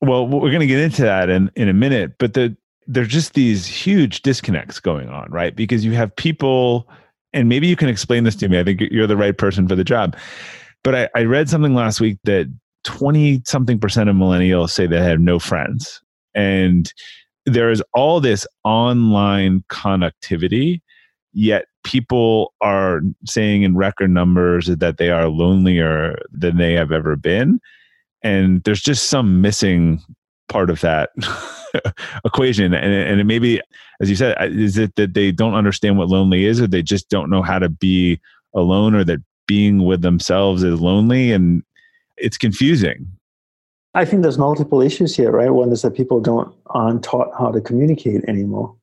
[0.00, 3.34] Well, we're going to get into that in, in a minute, but the, there's just
[3.34, 5.54] these huge disconnects going on, right?
[5.54, 6.88] Because you have people,
[7.32, 8.58] and maybe you can explain this to me.
[8.58, 10.16] I think you're the right person for the job.
[10.82, 12.52] But I, I read something last week that
[12.84, 16.00] 20 something percent of millennials say they have no friends.
[16.34, 16.92] And
[17.46, 20.80] there is all this online connectivity,
[21.32, 27.16] yet people are saying in record numbers that they are lonelier than they have ever
[27.16, 27.60] been.
[28.22, 30.02] And there's just some missing
[30.48, 31.10] part of that
[32.24, 32.74] equation.
[32.74, 33.60] And, and it maybe,
[34.00, 36.82] as you said, uh, is it that they don't understand what lonely is, or they
[36.82, 38.20] just don't know how to be
[38.54, 41.32] alone, or that being with themselves is lonely?
[41.32, 41.62] And
[42.16, 43.08] it's confusing.
[43.94, 45.50] I think there's multiple issues here, right?
[45.50, 48.74] One is that people don't aren't taught how to communicate anymore.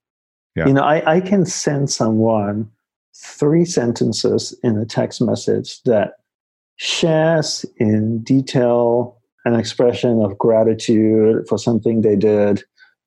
[0.55, 0.67] Yeah.
[0.67, 2.69] You know, I, I can send someone
[3.15, 6.15] three sentences in a text message that
[6.75, 9.16] shares in detail
[9.47, 12.63] an expression of gratitude for something they did.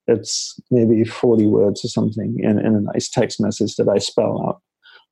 [0.07, 4.43] It's maybe 40 words or something in, in a nice text message that I spell
[4.47, 4.63] out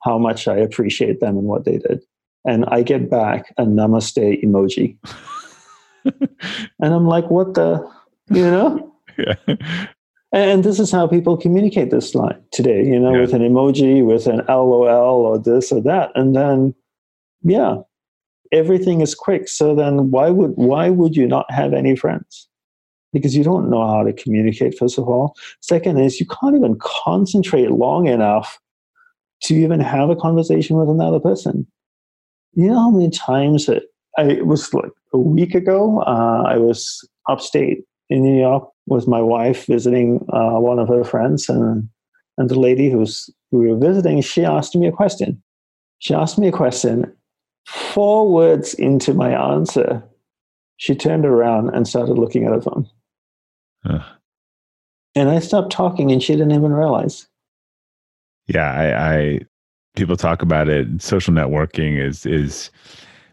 [0.02, 2.02] how much I appreciate them and what they did.
[2.46, 4.96] And I get back a namaste emoji.
[6.04, 7.88] and I'm like, what the,
[8.30, 8.84] you know?
[9.18, 9.56] Yeah.
[10.30, 13.22] And this is how people communicate this line today, you know, yeah.
[13.22, 16.12] with an emoji, with an LOL or this or that.
[16.14, 16.72] And then,
[17.42, 17.78] yeah,
[18.52, 19.48] everything is quick.
[19.48, 22.48] So then why would, why would you not have any friends?
[23.12, 25.34] Because you don't know how to communicate, first of all.
[25.60, 28.58] Second is you can't even concentrate long enough
[29.42, 31.66] to even have a conversation with another person.
[32.54, 33.84] You know how many times that
[34.18, 36.02] I, it was like a week ago.
[36.02, 41.04] Uh, I was upstate in New York with my wife visiting uh, one of her
[41.04, 41.88] friends, and
[42.36, 45.42] and the lady who's who we were visiting, she asked me a question.
[45.98, 47.12] She asked me a question.
[47.68, 50.02] Four words into my answer,
[50.78, 52.88] she turned around and started looking at her phone.
[53.84, 54.02] Huh.
[55.14, 57.26] And I stopped talking, and she didn't even realize.
[58.46, 59.40] Yeah, I, I
[59.96, 61.02] people talk about it.
[61.02, 62.70] Social networking is is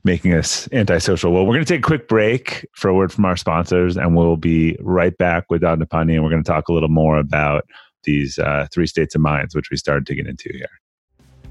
[0.04, 1.32] making us antisocial.
[1.32, 4.18] Well, we're going to take a quick break for a word from our sponsors, and
[4.18, 7.64] we'll be right back with Dandapani, and we're going to talk a little more about
[8.04, 10.68] these uh, three states of minds, which we started to get into here.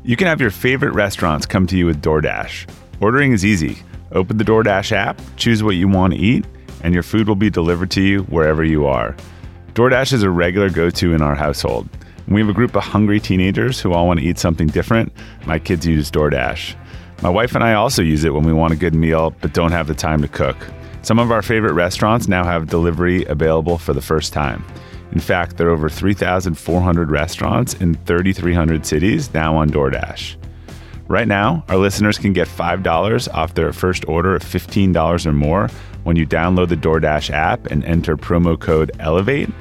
[0.07, 2.69] You can have your favorite restaurants come to you with DoorDash.
[3.01, 3.79] Ordering is easy.
[4.12, 6.45] Open the DoorDash app, choose what you want to eat,
[6.83, 9.17] and your food will be delivered to you wherever you are.
[9.73, 11.88] DoorDash is a regular go to in our household.
[12.29, 15.11] we have a group of hungry teenagers who all want to eat something different,
[15.47, 16.75] my kids use DoorDash.
[17.23, 19.73] My wife and I also use it when we want a good meal but don't
[19.73, 20.59] have the time to cook.
[21.01, 24.67] Some of our favorite restaurants now have delivery available for the first time.
[25.14, 30.37] In fact, there are over 3,400 restaurants in 3,300 cities now on DoorDash.
[31.07, 35.68] Right now, our listeners can get $5 off their first order of $15 or more
[36.03, 39.53] when you download the DoorDash app and enter promo code ELEVATE.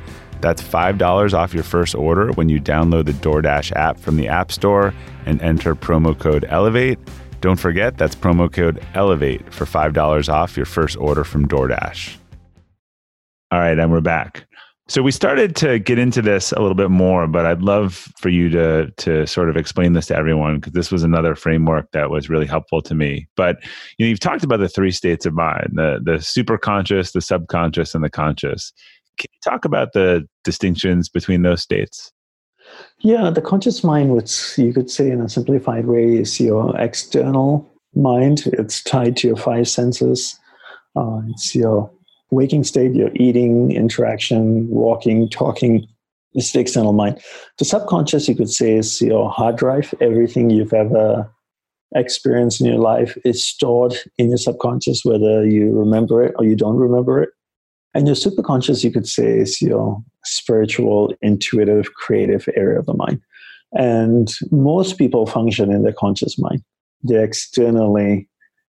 [0.42, 4.52] That's $5 off your first order when you download the DoorDash app from the App
[4.52, 4.94] Store
[5.26, 6.98] and enter promo code ELEVATE.
[7.42, 12.18] Don't forget, that's promo code ELEVATE for $5 off your first order from DoorDash.
[13.52, 14.48] All right, and we're back.
[14.90, 18.28] So we started to get into this a little bit more, but I'd love for
[18.28, 22.10] you to to sort of explain this to everyone because this was another framework that
[22.10, 23.28] was really helpful to me.
[23.38, 23.64] But
[23.98, 27.22] you know, you've talked about the three states of mind: the the super conscious, the
[27.22, 28.74] subconscious, and the conscious.
[29.18, 32.12] Can you talk about the distinctions between those states?
[33.00, 37.72] Yeah, the conscious mind, which you could say in a simplified way, is your external
[37.96, 38.48] mind.
[38.48, 40.38] It's tied to your five senses.
[40.96, 41.90] Uh, it's your
[42.32, 45.88] waking state, your eating, interaction, walking, talking,
[46.34, 47.22] it's the external mind.
[47.60, 49.94] The subconscious, you could say, is your hard drive.
[50.02, 51.32] Everything you've ever
[51.96, 56.56] experienced in your life is stored in your subconscious, whether you remember it or you
[56.56, 57.30] don't remember it.
[57.94, 63.22] And your superconscious, you could say, is your spiritual, intuitive, creative area of the mind.
[63.74, 66.64] And most people function in their conscious mind.
[67.04, 68.28] They're externally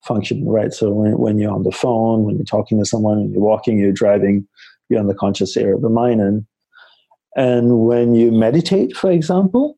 [0.05, 0.73] function, right?
[0.73, 3.79] So when, when you're on the phone, when you're talking to someone, when you're walking,
[3.79, 4.47] you're driving,
[4.89, 6.21] you're on the conscious area of the mind.
[6.21, 6.45] And,
[7.35, 9.77] and when you meditate, for example,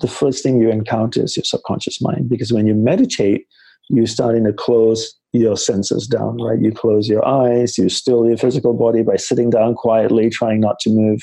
[0.00, 2.28] the first thing you encounter is your subconscious mind.
[2.28, 3.46] Because when you meditate,
[3.88, 6.60] you're starting to close your senses down, right?
[6.60, 10.78] You close your eyes, you still your physical body by sitting down quietly, trying not
[10.80, 11.20] to move.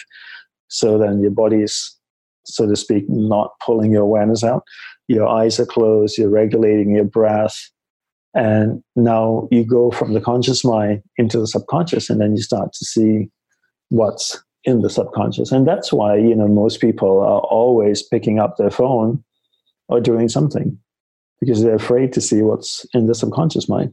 [0.67, 1.95] So then your body's,
[2.45, 4.63] so to speak, not pulling your awareness out.
[5.07, 7.55] Your eyes are closed, you're regulating your breath,
[8.37, 12.71] and now you go from the conscious mind into the subconscious, and then you start
[12.73, 13.29] to see
[13.89, 15.51] what's in the subconscious.
[15.51, 19.23] And that's why, you know, most people are always picking up their phone
[19.87, 20.77] or doing something
[21.39, 23.91] because they're afraid to see what's in the subconscious mind.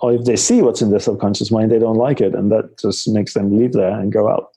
[0.00, 2.78] Or if they see what's in the subconscious mind, they don't like it, and that
[2.78, 4.48] just makes them leave there and go out.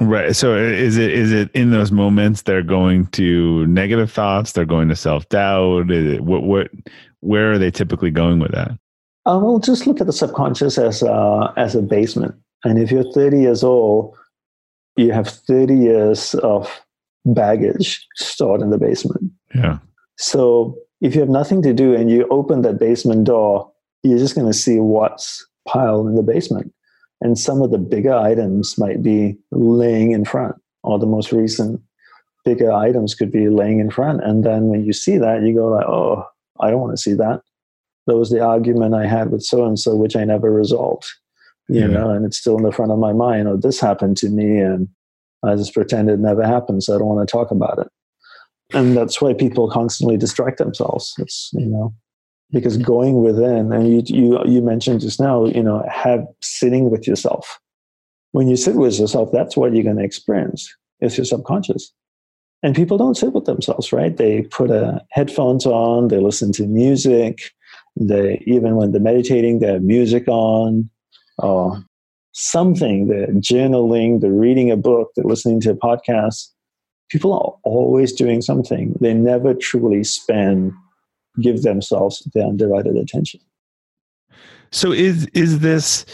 [0.00, 0.36] Right.
[0.36, 4.52] So is it is it in those moments they're going to negative thoughts?
[4.52, 5.86] They're going to self doubt.
[6.20, 6.70] What what
[7.26, 8.70] where are they typically going with that?
[9.26, 12.34] Uh, well, just look at the subconscious as a, as a basement.
[12.64, 14.16] And if you're 30 years old,
[14.96, 16.70] you have 30 years of
[17.24, 19.32] baggage stored in the basement.
[19.54, 19.78] Yeah.
[20.16, 23.70] So if you have nothing to do and you open that basement door,
[24.02, 26.72] you're just going to see what's piled in the basement.
[27.20, 31.80] And some of the bigger items might be laying in front, or the most recent
[32.44, 34.22] bigger items could be laying in front.
[34.22, 36.24] And then when you see that, you go like, oh,
[36.60, 37.40] I don't want to see that.
[38.06, 41.06] That was the argument I had with so and so, which I never resolved.
[41.68, 41.86] You yeah.
[41.88, 43.48] know, and it's still in the front of my mind.
[43.48, 44.88] Oh, this happened to me, and
[45.44, 47.88] I just pretend it never happened, so I don't want to talk about it.
[48.72, 51.14] And that's why people constantly distract themselves.
[51.18, 51.92] It's you know,
[52.52, 57.06] because going within, and you you you mentioned just now, you know, have sitting with
[57.08, 57.58] yourself.
[58.32, 60.72] When you sit with yourself, that's what you're going to experience.
[61.00, 61.92] It's your subconscious.
[62.66, 64.16] And people don't sit with themselves, right?
[64.16, 67.52] They put a headphones on, they listen to music,
[67.94, 70.90] they even when they're meditating, they have music on,
[71.38, 71.80] or
[72.32, 76.48] something, they're journaling, they're reading a book, they're listening to a podcast.
[77.08, 78.96] People are always doing something.
[79.00, 80.72] They never truly spend,
[81.40, 83.38] give themselves their undivided attention.
[84.72, 86.04] So is is this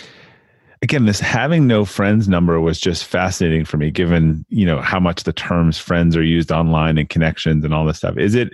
[0.83, 5.01] again this having no friends number was just fascinating for me given you know how
[5.01, 8.53] much the terms friends are used online and connections and all this stuff is it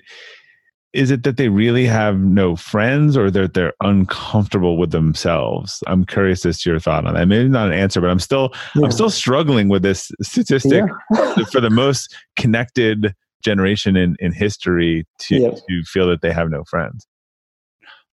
[0.95, 6.05] is it that they really have no friends or that they're uncomfortable with themselves i'm
[6.05, 8.85] curious as to your thought on that maybe not an answer but i'm still yeah.
[8.85, 11.45] i'm still struggling with this statistic yeah.
[11.53, 15.51] for the most connected generation in, in history to, yeah.
[15.51, 17.07] to feel that they have no friends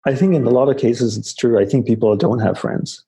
[0.05, 3.05] i think in a lot of cases it's true i think people don't have friends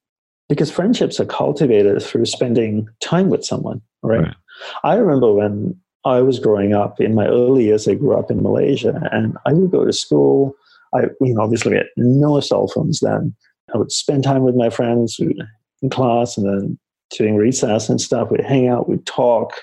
[0.49, 4.21] because friendships are cultivated through spending time with someone, right?
[4.21, 4.35] right?
[4.83, 5.75] I remember when
[6.05, 9.53] I was growing up in my early years, I grew up in Malaysia and I
[9.53, 10.53] would go to school.
[10.93, 13.33] I, you know, obviously we had no cell phones then.
[13.73, 16.79] I would spend time with my friends in class and then
[17.11, 18.29] during recess and stuff.
[18.29, 19.53] We'd hang out, we'd talk,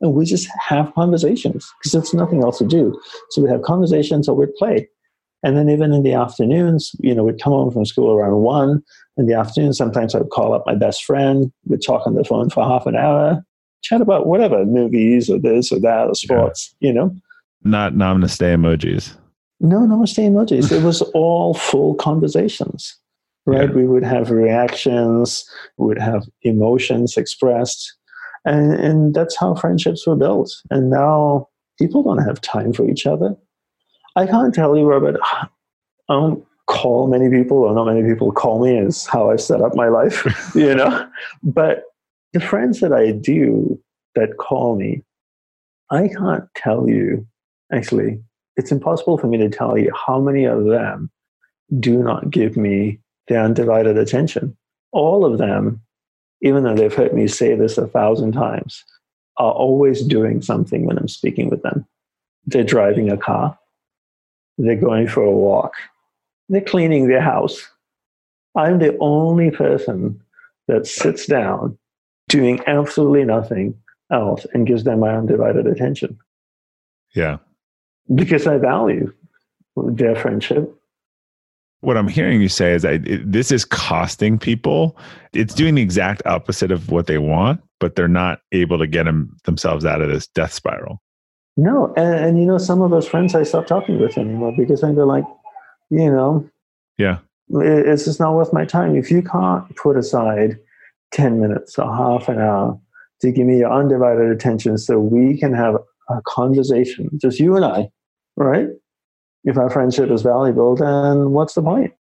[0.00, 2.98] and we just have conversations because there's nothing else to do.
[3.30, 4.88] So we'd have conversations or we'd play.
[5.42, 8.82] And then even in the afternoons, you know, we'd come home from school around one.
[9.16, 11.52] In the afternoon, sometimes I'd call up my best friend.
[11.66, 13.44] We'd talk on the phone for half an hour,
[13.82, 16.88] chat about whatever, movies or this or that or sports, yeah.
[16.88, 17.16] you know.
[17.62, 19.16] Not namaste emojis.
[19.60, 20.70] No namaste emojis.
[20.70, 22.96] it was all full conversations,
[23.46, 23.68] right?
[23.68, 23.74] Yeah.
[23.74, 27.94] We would have reactions, we would have emotions expressed.
[28.44, 30.54] And, and that's how friendships were built.
[30.70, 33.36] And now people don't have time for each other
[34.16, 35.20] I can't tell you, Robert.
[35.22, 35.46] I
[36.08, 39.74] don't call many people, or not many people call me, is how I've set up
[39.74, 41.08] my life, you know?
[41.42, 41.84] But
[42.32, 43.80] the friends that I do
[44.14, 45.02] that call me,
[45.90, 47.26] I can't tell you,
[47.72, 48.18] actually,
[48.56, 51.10] it's impossible for me to tell you how many of them
[51.78, 52.98] do not give me
[53.28, 54.56] their undivided attention.
[54.92, 55.82] All of them,
[56.40, 58.82] even though they've heard me say this a thousand times,
[59.36, 61.84] are always doing something when I'm speaking with them.
[62.46, 63.58] They're driving a car,
[64.58, 65.74] they're going for a walk,
[66.48, 67.66] they're cleaning their house.
[68.56, 70.20] I'm the only person
[70.68, 71.78] that sits down
[72.28, 73.74] doing absolutely nothing
[74.10, 76.18] else and gives them my undivided attention.
[77.14, 77.38] Yeah.
[78.14, 79.12] Because I value
[79.76, 80.72] their friendship.
[81.80, 84.96] What I'm hearing you say is that it, this is costing people.
[85.32, 89.04] It's doing the exact opposite of what they want, but they're not able to get
[89.04, 91.02] them, themselves out of this death spiral.
[91.56, 94.82] No, and, and you know, some of those friends I stopped talking with anymore because
[94.84, 95.24] I feel like,
[95.90, 96.48] you know,
[96.98, 98.94] yeah, it, it's just not worth my time.
[98.96, 100.58] If you can't put aside
[101.12, 102.78] 10 minutes or half an hour
[103.20, 105.76] to give me your undivided attention so we can have
[106.10, 107.90] a conversation, just you and I,
[108.36, 108.68] right?
[109.44, 111.94] If our friendship is valuable, then what's the point?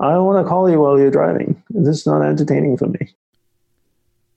[0.00, 1.62] I don't want to call you while you're driving.
[1.70, 3.14] This is not entertaining for me.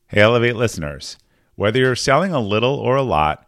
[0.08, 1.18] Hey, Elevate listeners.
[1.56, 3.48] Whether you're selling a little or a lot,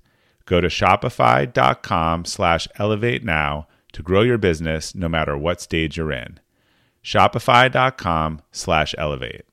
[0.51, 6.11] Go to shopify.com slash elevate now to grow your business no matter what stage you're
[6.11, 6.41] in.
[7.01, 9.45] Shopify.com slash elevate.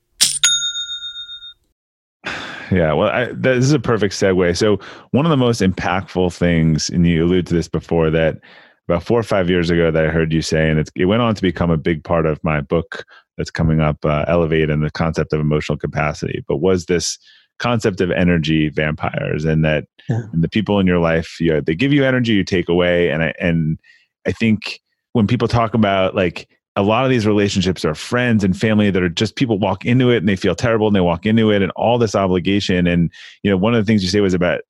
[2.73, 4.57] Yeah, well, I, this is a perfect segue.
[4.57, 4.81] So,
[5.13, 8.41] one of the most impactful things, and you alluded to this before, that
[8.89, 11.37] about four or five years ago, that I heard you say, and it went on
[11.37, 13.05] to become a big part of my book
[13.37, 16.45] that's coming up, uh, Elevate, and the concept of emotional capacity.
[16.49, 17.19] But was this
[17.59, 20.23] concept of energy vampires, and that yeah.
[20.33, 23.11] and the people in your life, you know, they give you energy, you take away,
[23.11, 23.79] and I and
[24.27, 24.81] I think
[25.13, 29.03] when people talk about like a lot of these relationships are friends and family that
[29.03, 31.61] are just people walk into it and they feel terrible and they walk into it
[31.61, 32.87] and all this obligation.
[32.87, 33.11] And
[33.43, 34.61] you know one of the things you say was about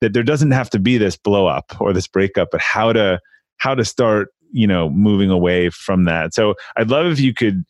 [0.00, 3.20] that there doesn't have to be this blow up or this breakup but how to
[3.58, 6.34] how to start you know moving away from that.
[6.34, 7.64] So i'd love if you could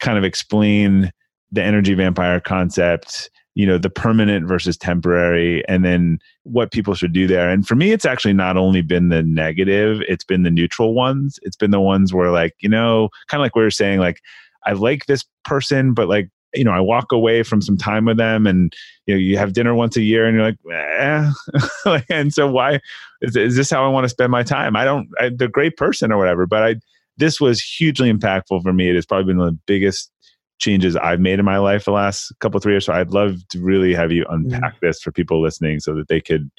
[0.00, 1.12] kind of explain
[1.52, 7.12] the energy vampire concept you know the permanent versus temporary and then what people should
[7.12, 7.50] do there.
[7.50, 11.38] And for me it's actually not only been the negative it's been the neutral ones.
[11.42, 14.20] It's been the ones where like you know kind of like we were saying like
[14.66, 18.16] i like this person but like you know i walk away from some time with
[18.16, 18.74] them and
[19.06, 22.00] you know you have dinner once a year and you're like eh.
[22.10, 22.80] and so why
[23.20, 24.74] is, is this how i want to spend my time?
[24.74, 26.76] I don't I, they're a great person or whatever but i
[27.16, 28.90] this was hugely impactful for me.
[28.90, 30.10] It has probably been the biggest
[30.58, 32.86] changes I've made in my life the last couple three years.
[32.86, 36.20] So I'd love to really have you unpack this for people listening so that they
[36.20, 36.50] could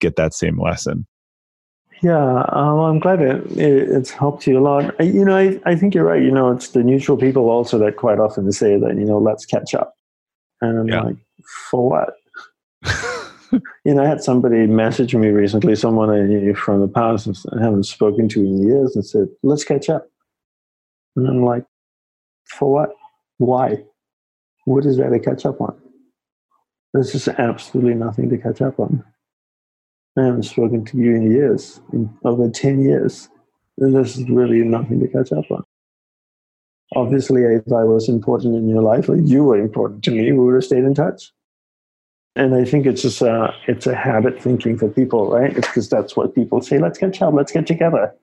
[0.00, 1.06] get that same lesson.
[2.02, 4.94] Yeah, um, I'm glad it, it, it's helped you a lot.
[5.00, 6.22] I, you know, I, I think you're right.
[6.22, 9.46] You know, it's the neutral people also that quite often say that, you know, let's
[9.46, 9.94] catch up.
[10.60, 11.02] And I'm yeah.
[11.02, 11.16] like,
[11.70, 12.14] for what?
[13.84, 17.62] you know, I had somebody message me recently, someone I knew from the past and
[17.62, 20.06] haven't spoken to in years, and said, let's catch up.
[21.14, 21.64] And I'm like,
[22.44, 22.90] for what?
[23.38, 23.84] Why?
[24.64, 25.76] What is there to catch up on?
[26.92, 29.04] There's just absolutely nothing to catch up on.
[30.18, 33.28] I haven't spoken to you in years, in over 10 years.
[33.78, 35.62] And there's really nothing to catch up on.
[36.94, 40.38] Obviously, if I was important in your life, or you were important to me, we
[40.38, 41.32] would have stayed in touch.
[42.34, 45.56] And I think it's just a, it's a habit thinking for people, right?
[45.56, 46.78] It's because that's what people say.
[46.78, 47.34] Let's catch up.
[47.34, 48.14] Let's get together.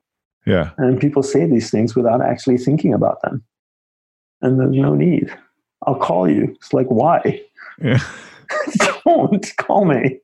[0.45, 0.71] Yeah.
[0.77, 3.43] And people say these things without actually thinking about them
[4.43, 5.35] and there's no need.
[5.87, 6.53] I'll call you.
[6.55, 7.41] It's like, why?
[7.81, 7.99] Yeah.
[9.05, 10.19] Don't call me.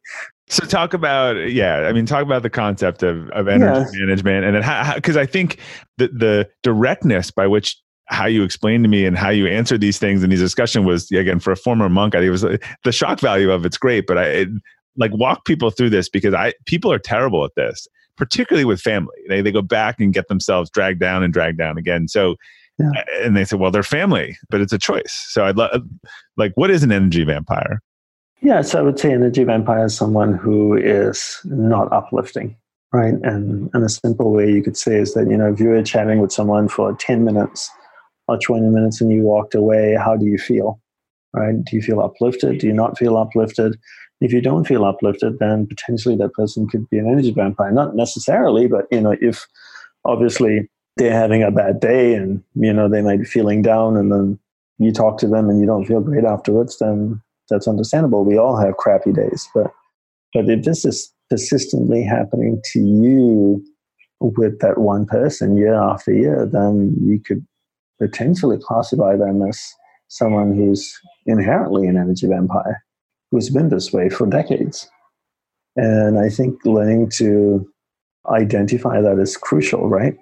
[0.50, 3.92] So talk about yeah, I mean talk about the concept of of energy yes.
[3.94, 5.60] management and then how because I think
[5.98, 7.78] the the directness by which
[8.10, 11.12] how you explained to me and how you answered these things and these discussion was
[11.12, 13.78] again for a former monk i think it was uh, the shock value of it's
[13.78, 14.50] great but i it,
[14.98, 19.16] like walk people through this because i people are terrible at this particularly with family
[19.28, 22.36] they, they go back and get themselves dragged down and dragged down again so
[22.80, 23.04] yeah.
[23.22, 25.82] and they say well they're family but it's a choice so i'd love
[26.38, 27.82] like what is an energy vampire
[28.42, 32.56] yeah so i would say energy vampire is someone who is not uplifting
[32.94, 35.70] right and and a simple way you could say is that you know if you
[35.70, 37.70] were chatting with someone for 10 minutes
[38.30, 40.80] or 20 minutes and you walked away, how do you feel?
[41.34, 41.56] Right?
[41.64, 42.60] Do you feel uplifted?
[42.60, 43.78] Do you not feel uplifted?
[44.22, 47.72] If you don't feel uplifted, then potentially that person could be an energy vampire.
[47.72, 49.46] Not necessarily, but you know, if
[50.06, 50.70] obviously
[51.00, 54.40] they're having a bad day and you know they might be feeling down and then
[54.78, 58.24] you talk to them and you don't feel great afterwards, then that's understandable.
[58.24, 59.48] We all have crappy days.
[59.54, 59.72] But
[60.34, 63.64] but if this is persistently happening to you
[64.20, 67.46] with that one person year after year, then you could
[68.00, 69.74] potentially classify them as
[70.08, 72.84] someone who's inherently an energy vampire,
[73.32, 74.90] who's been this way for decades.
[75.76, 77.68] And I think learning to
[78.30, 80.16] identify that is crucial, right?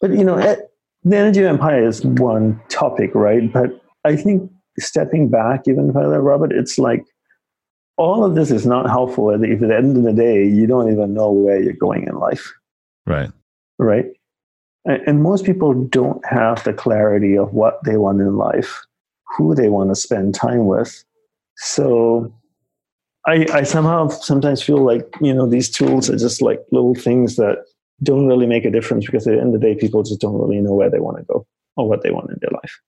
[0.00, 3.52] But, you know, the energy vampire is one topic, right?
[3.52, 7.04] But I think stepping back even further, Robert, it's like
[7.96, 10.90] all of this is not helpful if at the end of the day you don't
[10.90, 12.52] even know where you're going in life.
[13.06, 13.30] Right.
[13.78, 14.06] Right.
[14.84, 18.80] And most people don't have the clarity of what they want in life,
[19.36, 21.04] who they want to spend time with.
[21.56, 22.32] So
[23.26, 27.36] I, I somehow sometimes feel like, you know, these tools are just like little things
[27.36, 27.64] that
[28.02, 30.38] don't really make a difference because at the end of the day, people just don't
[30.38, 31.46] really know where they want to go
[31.76, 32.80] or what they want in their life.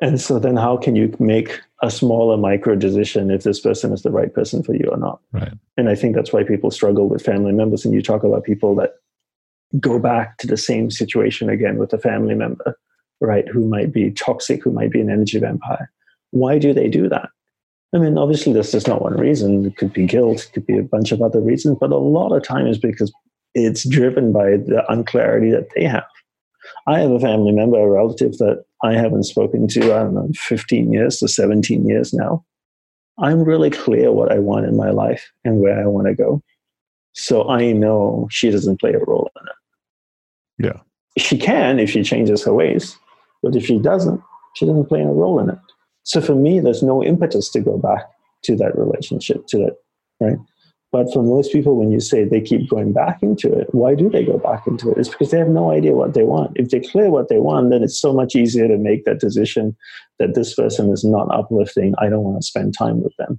[0.00, 4.02] And so then how can you make a smaller micro decision if this person is
[4.02, 5.20] the right person for you or not?
[5.32, 5.52] Right.
[5.76, 7.84] And I think that's why people struggle with family members.
[7.84, 8.92] And you talk about people that
[9.80, 12.78] go back to the same situation again with a family member,
[13.20, 15.90] right, who might be toxic, who might be an energy vampire.
[16.30, 17.30] Why do they do that?
[17.94, 19.64] I mean, obviously, this is not one reason.
[19.64, 22.32] It could be guilt, it could be a bunch of other reasons, but a lot
[22.32, 23.12] of times because
[23.54, 26.06] it's driven by the unclarity that they have.
[26.86, 30.30] I have a family member, a relative that I haven't spoken to, I don't know,
[30.34, 32.44] 15 years to 17 years now.
[33.18, 36.42] I'm really clear what I want in my life and where I want to go.
[37.14, 40.66] So I know she doesn't play a role in it.
[40.68, 40.80] Yeah.
[41.16, 42.96] She can if she changes her ways,
[43.42, 44.22] but if she doesn't,
[44.54, 45.58] she doesn't play a role in it.
[46.04, 48.08] So for me, there's no impetus to go back
[48.44, 49.76] to that relationship, to that,
[50.20, 50.38] right?
[50.90, 54.08] But for most people, when you say they keep going back into it, why do
[54.08, 54.96] they go back into it?
[54.96, 56.52] It's because they have no idea what they want.
[56.56, 59.76] If they clear what they want, then it's so much easier to make that decision
[60.18, 61.94] that this person is not uplifting.
[61.98, 63.38] I don't want to spend time with them.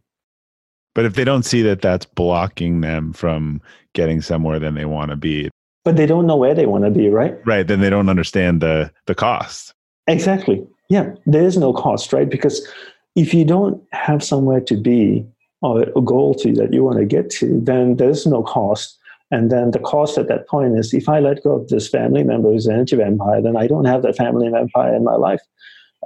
[0.93, 3.62] But if they don't see that that's blocking them from
[3.93, 5.50] getting somewhere then they want to be,
[5.86, 7.36] but they don't know where they want to be, right?
[7.45, 7.66] Right.
[7.66, 9.74] Then they don't understand the the cost.
[10.08, 10.66] Exactly.
[10.89, 11.14] Yeah.
[11.26, 12.30] There is no cost, right?
[12.30, 12.68] Because
[13.16, 15.26] if you don't have somewhere to be
[15.62, 18.97] or a goal to that you want to get to, then there's no cost.
[19.32, 22.24] And then the cost at that point is if I let go of this family
[22.24, 25.41] member who's an energy vampire, then I don't have that family vampire in my life.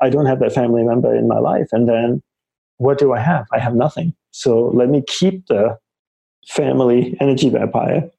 [0.02, 1.68] I don't have that family member in my life.
[1.72, 2.22] And then
[2.78, 3.46] what do I have?
[3.54, 4.14] I have nothing.
[4.32, 5.78] So let me keep the
[6.48, 8.10] family energy vampire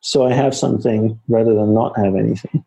[0.00, 2.64] so I have something rather than not have anything.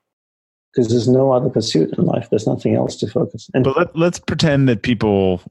[0.74, 2.30] Because there's no other pursuit in life.
[2.30, 3.50] There's nothing else to focus.
[3.54, 5.41] And but let, let's pretend that people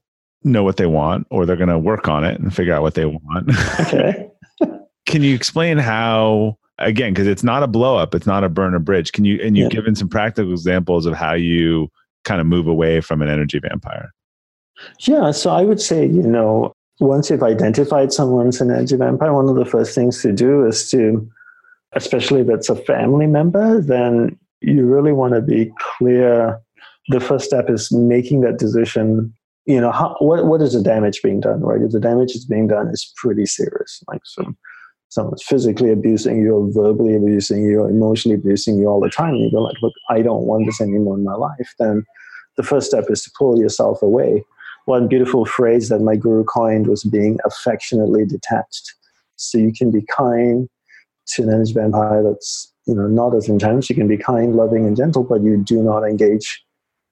[0.45, 2.95] know what they want or they're going to work on it and figure out what
[2.95, 3.51] they want.
[3.81, 4.29] Okay.
[5.07, 8.75] Can you explain how again because it's not a blow up, it's not a burn
[8.75, 9.13] a bridge.
[9.13, 9.79] Can you and you've yeah.
[9.81, 11.89] given some practical examples of how you
[12.25, 14.13] kind of move away from an energy vampire?
[15.01, 19.49] Yeah, so I would say, you know, once you've identified someone's an energy vampire, one
[19.49, 21.29] of the first things to do is to
[21.95, 26.61] especially if it's a family member, then you really want to be clear.
[27.09, 29.33] The first step is making that decision.
[29.69, 31.83] You know, how, what what is the damage being done, right?
[31.83, 34.57] If the damage is being done is pretty serious, like some
[35.11, 39.35] someone's physically abusing you, or verbally abusing you, or emotionally abusing you all the time,
[39.35, 41.75] and you go like, look, I don't want this anymore in my life.
[41.79, 42.07] Then
[42.57, 44.43] the first step is to pull yourself away.
[44.87, 48.95] One beautiful phrase that my guru coined was being affectionately detached.
[49.37, 50.67] So you can be kind,
[51.35, 53.91] to an energy vampire that's you know not as intense.
[53.91, 56.65] You can be kind, loving, and gentle, but you do not engage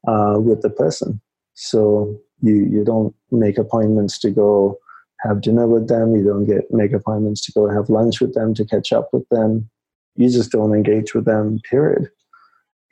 [0.08, 1.20] uh, with the person.
[1.52, 4.78] So you you don't make appointments to go
[5.20, 6.14] have dinner with them.
[6.14, 9.28] You don't get make appointments to go have lunch with them to catch up with
[9.30, 9.68] them.
[10.16, 11.60] You just don't engage with them.
[11.68, 12.10] Period.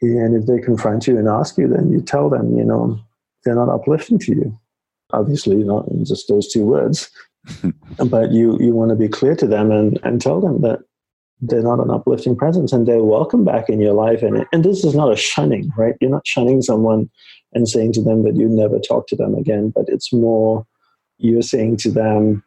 [0.01, 2.99] And if they confront you and ask you, then you tell them, you know,
[3.45, 4.59] they're not uplifting to you.
[5.13, 7.11] Obviously, not in just those two words,
[8.07, 10.81] but you you want to be clear to them and and tell them that
[11.49, 14.23] they're not an uplifting presence and they're welcome back in your life.
[14.23, 15.95] And, and this is not a shunning, right?
[16.01, 17.11] You're not shunning someone
[17.53, 20.67] and saying to them that you never talk to them again, but it's more
[21.19, 22.43] you're saying to them,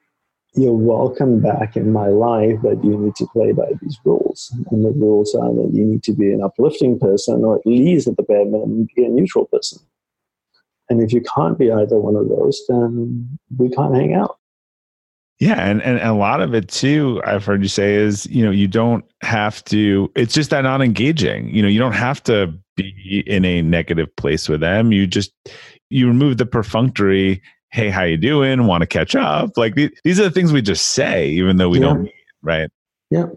[0.55, 4.53] you're welcome back in my life, but you need to play by these rules.
[4.71, 8.07] And the rules are that you need to be an uplifting person, or at least
[8.07, 9.79] at the bare minimum, be a neutral person.
[10.89, 14.37] And if you can't be either one of those, then we can't hang out.
[15.39, 18.49] Yeah, and, and a lot of it too, I've heard you say is, you know,
[18.49, 21.53] you don't have to, it's just that not engaging.
[21.53, 24.91] You know, you don't have to be in a negative place with them.
[24.91, 25.31] You just,
[25.89, 28.65] you remove the perfunctory, hey, how you doing?
[28.65, 29.51] Want to catch up?
[29.57, 31.85] Like these are the things we just say, even though we yeah.
[31.85, 32.69] don't mean right?
[33.11, 33.27] Yeah.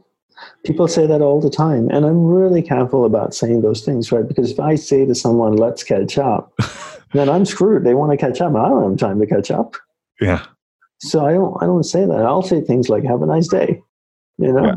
[0.64, 1.88] People say that all the time.
[1.90, 4.26] And I'm really careful about saying those things, right?
[4.26, 6.54] Because if I say to someone, let's catch up,
[7.12, 7.84] then I'm screwed.
[7.84, 8.54] They want to catch up.
[8.54, 9.76] I don't have time to catch up.
[10.20, 10.46] Yeah.
[11.00, 12.22] So I don't I don't say that.
[12.22, 13.80] I'll say things like have a nice day.
[14.38, 14.64] You know?
[14.64, 14.74] Yeah.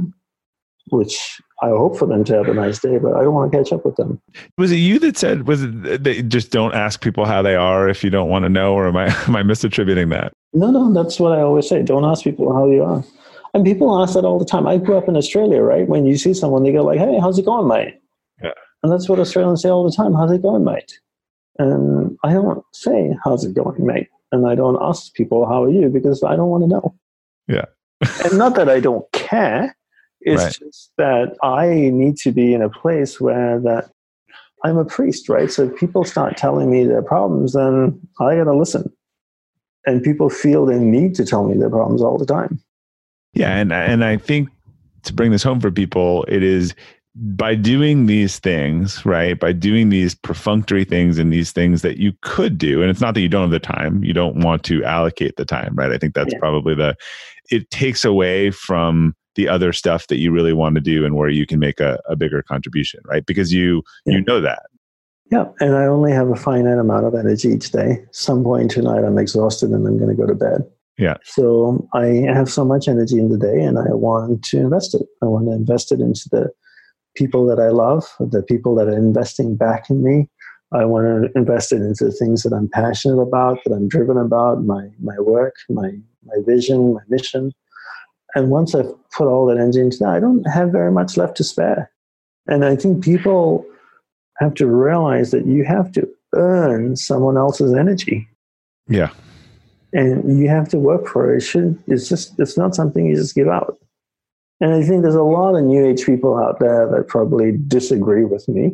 [0.90, 1.18] Which
[1.62, 3.72] I hope for them to have a nice day, but I don't want to catch
[3.72, 4.22] up with them.
[4.58, 7.88] Was it you that said was it they just don't ask people how they are
[7.88, 10.34] if you don't want to know, or am I am I misattributing that?
[10.54, 11.82] No, no, that's what I always say.
[11.82, 13.04] Don't ask people how you are.
[13.54, 14.68] And people ask that all the time.
[14.68, 15.88] I grew up in Australia, right?
[15.88, 17.96] When you see someone, they go like, "Hey, how's it going, mate?"
[18.44, 18.52] Yeah.
[18.82, 20.14] And that's what Australians say all the time.
[20.14, 21.00] How's it going, mate?
[21.60, 25.70] And I don't say, "How's it going, mate?" And I don't ask people how are
[25.70, 26.96] you because I don't want to know.
[27.48, 27.66] Yeah.
[28.26, 29.78] and not that I don't care.
[30.22, 30.58] It's right.
[30.60, 33.92] just that I need to be in a place where that
[34.64, 35.52] I'm a priest, right?
[35.52, 38.92] So if people start telling me their problems, then I gotta listen.
[39.86, 42.60] And people feel they need to tell me their problems all the time.
[43.34, 44.50] Yeah, and and I think
[45.04, 46.74] to bring this home for people, it is
[47.16, 49.40] by doing these things, right?
[49.40, 53.14] By doing these perfunctory things and these things that you could do, and it's not
[53.14, 55.92] that you don't have the time, you don't want to allocate the time, right?
[55.92, 56.40] I think that's yeah.
[56.40, 56.96] probably the,
[57.52, 61.30] it takes away from the other stuff that you really want to do and where
[61.30, 63.26] you can make a, a bigger contribution, right?
[63.26, 64.16] Because you, yeah.
[64.16, 64.64] you know that.
[65.32, 65.46] Yeah.
[65.60, 68.04] And I only have a finite amount of energy each day.
[68.12, 70.62] Some point tonight I'm exhausted and I'm going to go to bed.
[70.98, 71.18] Yeah.
[71.24, 75.08] So I have so much energy in the day and I want to invest it.
[75.24, 76.52] I want to invest it into the
[77.16, 80.30] people that I love, the people that are investing back in me.
[80.72, 84.64] I want to invest it into things that I'm passionate about, that I'm driven about,
[84.64, 85.92] my my work, my
[86.26, 87.52] my vision, my mission.
[88.36, 91.38] And once I've put all that energy into that, I don't have very much left
[91.38, 91.92] to spare.
[92.48, 93.66] And I think people
[94.40, 98.28] have to realize that you have to earn someone else's energy.
[98.88, 99.12] Yeah.
[99.94, 101.38] And you have to work for it.
[101.38, 103.78] It should it's just it's not something you just give out.
[104.64, 108.24] And I think there's a lot of New Age people out there that probably disagree
[108.24, 108.72] with me,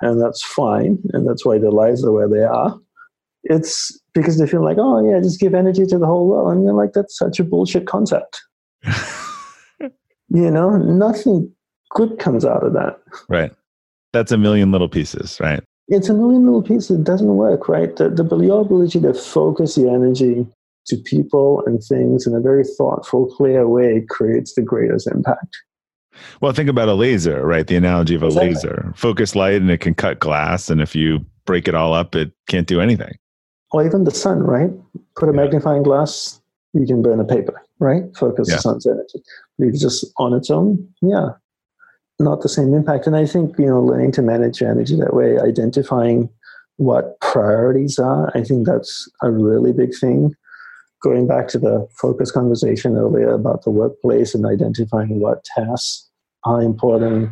[0.00, 1.00] and that's fine.
[1.12, 2.80] And that's why their lives are where they are.
[3.44, 6.52] It's because they feel like, oh, yeah, just give energy to the whole world.
[6.52, 8.40] And you're like, that's such a bullshit concept.
[9.80, 11.52] you know, nothing
[11.90, 12.98] good comes out of that.
[13.28, 13.52] Right.
[14.14, 15.62] That's a million little pieces, right?
[15.88, 17.00] It's a million little pieces.
[17.00, 17.94] It doesn't work, right?
[17.94, 20.46] The, the, your ability to focus your energy
[20.86, 25.56] to people and things in a very thoughtful, clear way creates the greatest impact.
[26.40, 27.66] Well, think about a laser, right?
[27.66, 28.48] The analogy of a exactly.
[28.50, 28.92] laser.
[28.96, 30.68] Focus light and it can cut glass.
[30.68, 33.14] And if you break it all up, it can't do anything.
[33.70, 34.70] Or even the sun, right?
[35.16, 35.42] Put a yeah.
[35.42, 36.40] magnifying glass,
[36.74, 38.04] you can burn a paper, right?
[38.16, 38.56] Focus yeah.
[38.56, 39.22] the sun's energy.
[39.58, 41.30] Leave just on its own, yeah,
[42.18, 43.06] not the same impact.
[43.06, 46.28] And I think, you know, learning to manage your energy that way, identifying
[46.76, 50.34] what priorities are, I think that's a really big thing
[51.02, 56.08] going back to the focus conversation earlier about the workplace and identifying what tasks
[56.44, 57.30] are important,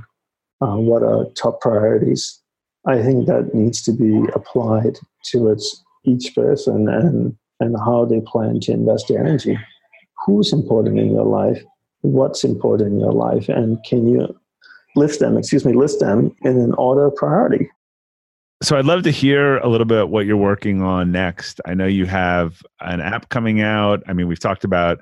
[0.60, 2.40] uh, what are top priorities,
[2.86, 5.56] I think that needs to be applied to
[6.04, 9.58] each person and, and how they plan to invest their energy.
[10.26, 11.62] Who's important in your life?
[12.02, 13.48] What's important in your life?
[13.48, 14.34] And can you
[14.96, 17.70] list them, excuse me, list them in an order of priority?
[18.62, 21.62] So I'd love to hear a little bit what you're working on next.
[21.64, 24.02] I know you have an app coming out.
[24.06, 24.98] I mean, we've talked about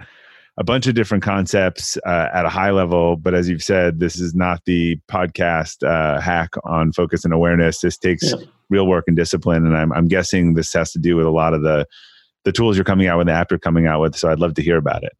[0.59, 4.21] a bunch of different concepts uh, at a high level, but as you've said, this
[4.21, 7.81] is not the podcast uh, hack on focus and awareness.
[7.81, 8.45] This takes yeah.
[8.71, 11.53] real work and discipline, and I'm, I'm guessing this has to do with a lot
[11.53, 11.85] of the
[12.45, 14.15] the tools you're coming out with, the app you're coming out with.
[14.17, 15.13] So I'd love to hear about it.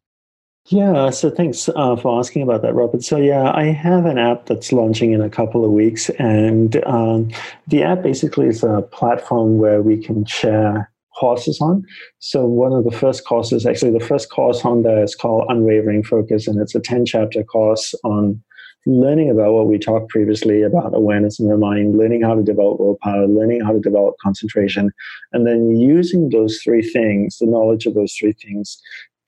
[0.71, 3.03] Yeah, so thanks uh, for asking about that, Robert.
[3.03, 7.31] So, yeah, I have an app that's launching in a couple of weeks, and um,
[7.67, 11.83] the app basically is a platform where we can share courses on.
[12.19, 16.03] So, one of the first courses, actually, the first course on there is called Unwavering
[16.03, 18.39] Focus, and it's a 10 chapter course on
[18.85, 22.79] learning about what we talked previously about awareness in the mind, learning how to develop
[22.79, 24.91] willpower, learning how to develop concentration,
[25.33, 28.79] and then using those three things, the knowledge of those three things,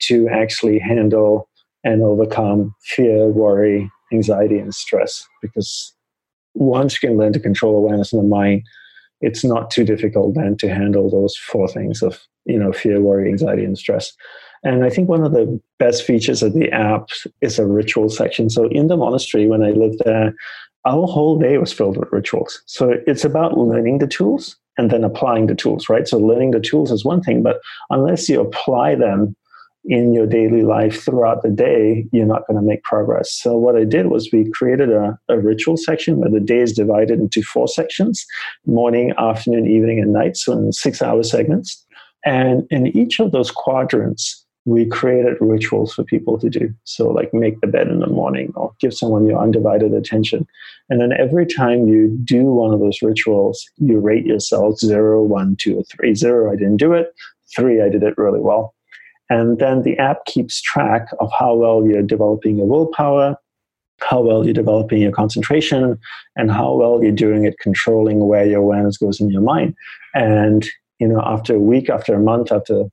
[0.02, 1.48] to actually handle
[1.84, 5.94] and overcome fear, worry, anxiety and stress because
[6.54, 8.62] once you can learn to control awareness in the mind,
[9.20, 13.28] it's not too difficult then to handle those four things of you know fear, worry,
[13.28, 14.12] anxiety, and stress.
[14.64, 17.08] And I think one of the best features of the app
[17.40, 18.48] is a ritual section.
[18.48, 20.34] So in the monastery, when I lived there,
[20.84, 22.62] our whole day was filled with rituals.
[22.66, 26.06] So it's about learning the tools and then applying the tools, right?
[26.06, 29.36] So learning the tools is one thing, but unless you apply them
[29.84, 33.32] in your daily life throughout the day, you're not going to make progress.
[33.32, 36.72] So what I did was we created a, a ritual section where the day is
[36.72, 38.24] divided into four sections,
[38.66, 40.36] morning, afternoon, evening, and night.
[40.36, 41.84] So in six hour segments.
[42.24, 46.72] And in each of those quadrants, we created rituals for people to do.
[46.84, 50.46] So, like make the bed in the morning or give someone your undivided attention.
[50.88, 55.56] And then every time you do one of those rituals, you rate yourself zero, one,
[55.58, 56.14] two, or three.
[56.14, 57.12] Zero, I didn't do it.
[57.56, 58.74] Three, I did it really well.
[59.32, 63.34] And then the app keeps track of how well you're developing your willpower,
[64.00, 65.98] how well you're developing your concentration,
[66.36, 69.74] and how well you're doing it controlling where your awareness goes in your mind.
[70.14, 70.68] And
[71.00, 72.84] you know, after a week, after a month, after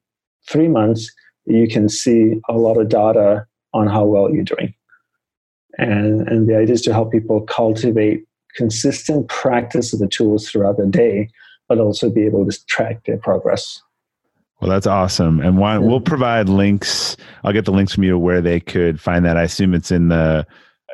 [0.49, 1.11] three months,
[1.45, 4.73] you can see a lot of data on how well you're doing.
[5.77, 8.23] And, and the idea is to help people cultivate
[8.55, 11.29] consistent practice of the tools throughout the day,
[11.67, 13.81] but also be able to track their progress.
[14.61, 15.39] Well, that's awesome.
[15.39, 17.15] And why, we'll provide links.
[17.43, 19.37] I'll get the links from you where they could find that.
[19.37, 20.45] I assume it's in the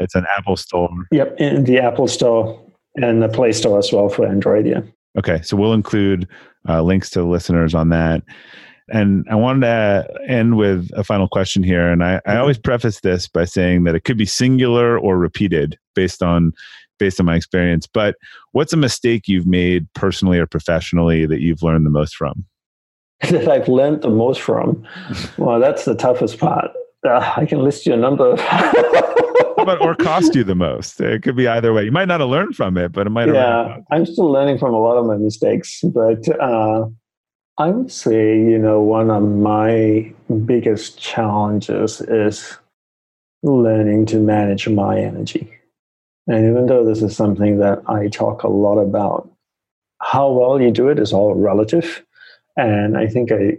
[0.01, 0.89] it's an Apple Store.
[1.11, 2.61] Yep, in the Apple Store
[2.95, 4.67] and the Play Store as well for Android.
[4.67, 4.81] Yeah.
[5.17, 6.27] Okay, so we'll include
[6.67, 8.23] uh, links to listeners on that.
[8.89, 11.89] And I wanted to end with a final question here.
[11.91, 12.39] And I, I mm-hmm.
[12.39, 16.51] always preface this by saying that it could be singular or repeated based on
[16.99, 17.87] based on my experience.
[17.87, 18.15] But
[18.51, 22.45] what's a mistake you've made personally or professionally that you've learned the most from?
[23.29, 24.85] That I've learned the most from.
[25.37, 26.71] Well, that's the toughest part.
[27.07, 28.35] Uh, I can list you a number.
[29.65, 30.99] but or cost you the most.
[30.99, 31.85] It could be either way.
[31.85, 33.27] You might not have learned from it, but it might.
[33.29, 36.85] Yeah, I'm still learning from a lot of my mistakes, but uh,
[37.57, 40.13] I would say, you know, one of my
[40.45, 42.57] biggest challenges is
[43.43, 45.51] learning to manage my energy.
[46.27, 49.29] And even though this is something that I talk a lot about,
[50.01, 52.03] how well you do it is all relative.
[52.57, 53.57] And I think I,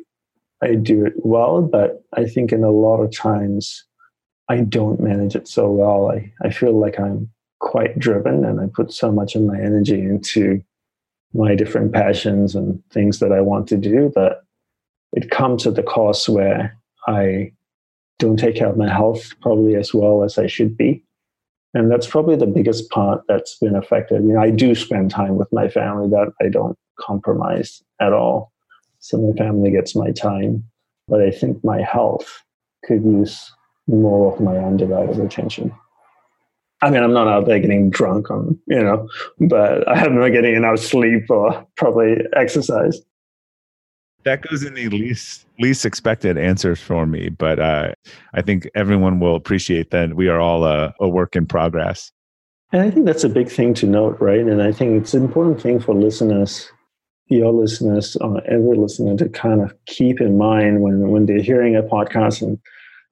[0.62, 3.84] I do it well, but I think in a lot of times
[4.48, 6.10] I don't manage it so well.
[6.10, 7.30] I, I feel like I'm
[7.60, 10.62] quite driven and I put so much of my energy into
[11.34, 14.42] my different passions and things that I want to do, but
[15.12, 16.76] it comes at the cost where
[17.06, 17.52] I
[18.18, 21.02] don't take care of my health probably as well as I should be.
[21.74, 24.22] And that's probably the biggest part that's been affected.
[24.22, 28.52] You know, I do spend time with my family that I don't compromise at all.
[29.06, 30.64] So my family gets my time,
[31.06, 32.42] but I think my health
[32.84, 33.52] could use
[33.86, 35.72] more of my undivided attention.
[36.82, 40.32] I mean, I'm not out there getting drunk on, you know, but I haven't been
[40.32, 43.00] getting enough sleep or probably exercise.
[44.24, 47.92] That goes in the least least expected answers for me, but uh,
[48.34, 52.10] I think everyone will appreciate that we are all a, a work in progress.
[52.72, 54.40] And I think that's a big thing to note, right?
[54.40, 56.68] And I think it's an important thing for listeners,
[57.28, 61.74] your listeners, or every listener to kind of keep in mind when, when they're hearing
[61.74, 62.58] a podcast and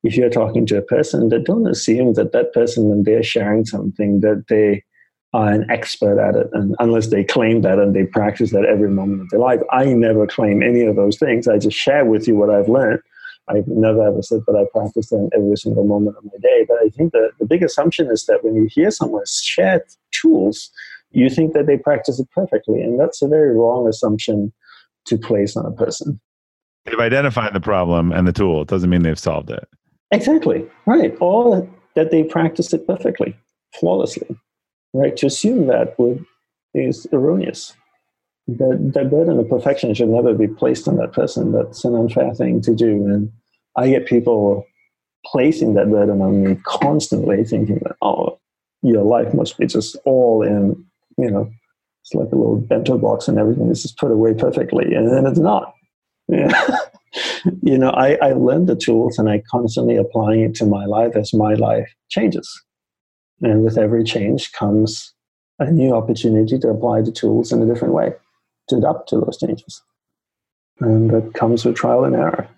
[0.05, 3.65] if you're talking to a person, that don't assume that that person, when they're sharing
[3.65, 4.85] something, that they
[5.33, 8.91] are an expert at it, and unless they claim that and they practice that every
[8.91, 9.61] moment of their life.
[9.73, 11.49] I never claim any of those things.
[11.49, 13.01] I just share with you what I've learned.
[13.49, 16.65] I've never ever said that I practice them every single moment of my day.
[16.69, 20.71] But I think that the big assumption is that when you hear someone share tools,
[21.15, 22.81] you think that they practice it perfectly.
[22.83, 24.53] And that's a very wrong assumption
[25.07, 26.21] to place on a person.
[26.85, 28.63] They've identified the problem and the tool.
[28.63, 29.67] It doesn't mean they've solved it.
[30.11, 30.67] Exactly.
[30.87, 31.17] Right.
[31.21, 33.37] All that they practice it perfectly,
[33.79, 34.37] flawlessly.
[34.93, 35.17] Right.
[35.17, 36.25] To assume that would
[36.75, 37.75] is erroneous.
[38.47, 41.53] The, burden of perfection should never be placed on that person.
[41.53, 43.07] That's an unfair thing to do.
[43.07, 43.33] And
[43.77, 44.67] I get people
[45.25, 48.39] placing that burden on me constantly, thinking that, oh,
[48.83, 50.85] your life must be just all in,
[51.19, 51.51] you know,
[52.03, 54.95] it's like a little bento box and everything is just put away perfectly.
[54.95, 55.75] And then it's not.
[56.29, 56.79] Yeah.
[57.63, 61.17] you know, I, I learned the tools and I constantly applying it to my life
[61.17, 62.49] as my life changes.
[63.41, 65.15] And with every change comes
[65.59, 68.13] a new opportunity to apply the tools in a different way,
[68.69, 69.83] to adapt to those changes.
[70.81, 72.49] And that comes with trial and error.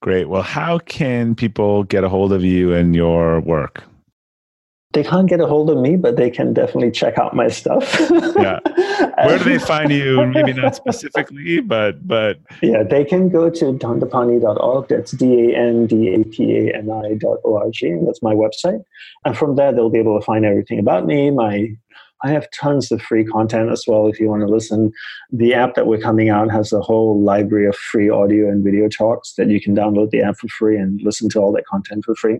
[0.00, 0.28] Great.
[0.28, 3.84] Well, how can people get a hold of you and your work?
[4.92, 8.00] They can't get a hold of me, but they can definitely check out my stuff.
[8.36, 8.58] yeah.
[9.26, 10.26] Where do they find you?
[10.26, 14.88] Maybe not specifically, but but yeah, they can go to dandapani.org.
[14.88, 17.96] That's D A N D A P A N I dot O R G.
[18.06, 18.82] That's my website.
[19.24, 21.68] And from there they'll be able to find everything about me, my
[22.24, 24.90] I have tons of free content as well if you want to listen.
[25.30, 28.88] The app that we're coming out has a whole library of free audio and video
[28.88, 32.04] talks that you can download the app for free and listen to all that content
[32.04, 32.38] for free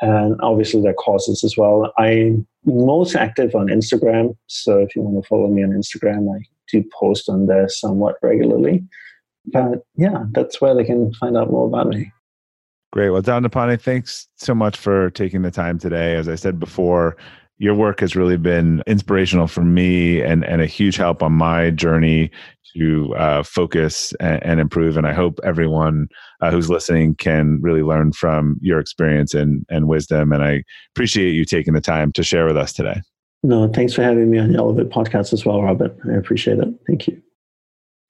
[0.00, 1.92] and obviously their courses as well.
[1.98, 6.42] I'm most active on Instagram, so if you want to follow me on Instagram, I
[6.70, 8.84] do post on there somewhat regularly.
[9.46, 12.12] But yeah, that's where they can find out more about me.
[12.92, 13.10] Great.
[13.10, 16.14] Well, Don Dandapani, thanks so much for taking the time today.
[16.16, 17.16] As I said before,
[17.58, 21.70] your work has really been inspirational for me and, and a huge help on my
[21.70, 22.30] journey
[22.76, 24.96] to uh, focus and, and, improve.
[24.96, 26.08] And I hope everyone
[26.42, 30.32] uh, who's listening can really learn from your experience and, and wisdom.
[30.32, 30.62] And I
[30.94, 33.00] appreciate you taking the time to share with us today.
[33.42, 35.96] No, thanks for having me on the Elevate podcast as well, Robert.
[36.10, 36.68] I appreciate it.
[36.86, 37.22] Thank you.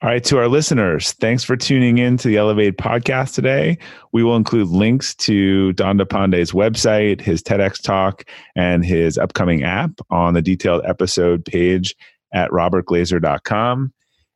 [0.02, 3.78] All right, to our listeners, thanks for tuning in to the Elevate podcast today.
[4.12, 8.24] We will include links to Dandapani's website, his TEDx talk,
[8.54, 11.96] and his upcoming app on the detailed episode page
[12.34, 13.90] at robertglazer.com.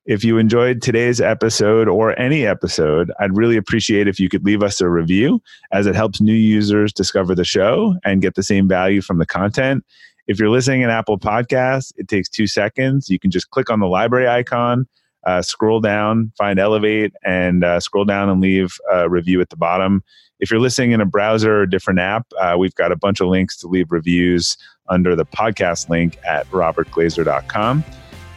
[0.07, 4.63] If you enjoyed today's episode or any episode, I'd really appreciate if you could leave
[4.63, 5.43] us a review
[5.73, 9.27] as it helps new users discover the show and get the same value from the
[9.27, 9.85] content.
[10.27, 13.11] If you're listening in Apple Podcasts, it takes two seconds.
[13.11, 14.87] You can just click on the library icon,
[15.25, 19.57] uh, scroll down, find Elevate, and uh, scroll down and leave a review at the
[19.57, 20.03] bottom.
[20.39, 23.29] If you're listening in a browser or different app, uh, we've got a bunch of
[23.29, 24.57] links to leave reviews
[24.89, 27.85] under the podcast link at robertglazer.com.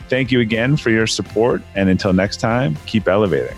[0.09, 1.61] Thank you again for your support.
[1.75, 3.57] And until next time, keep elevating.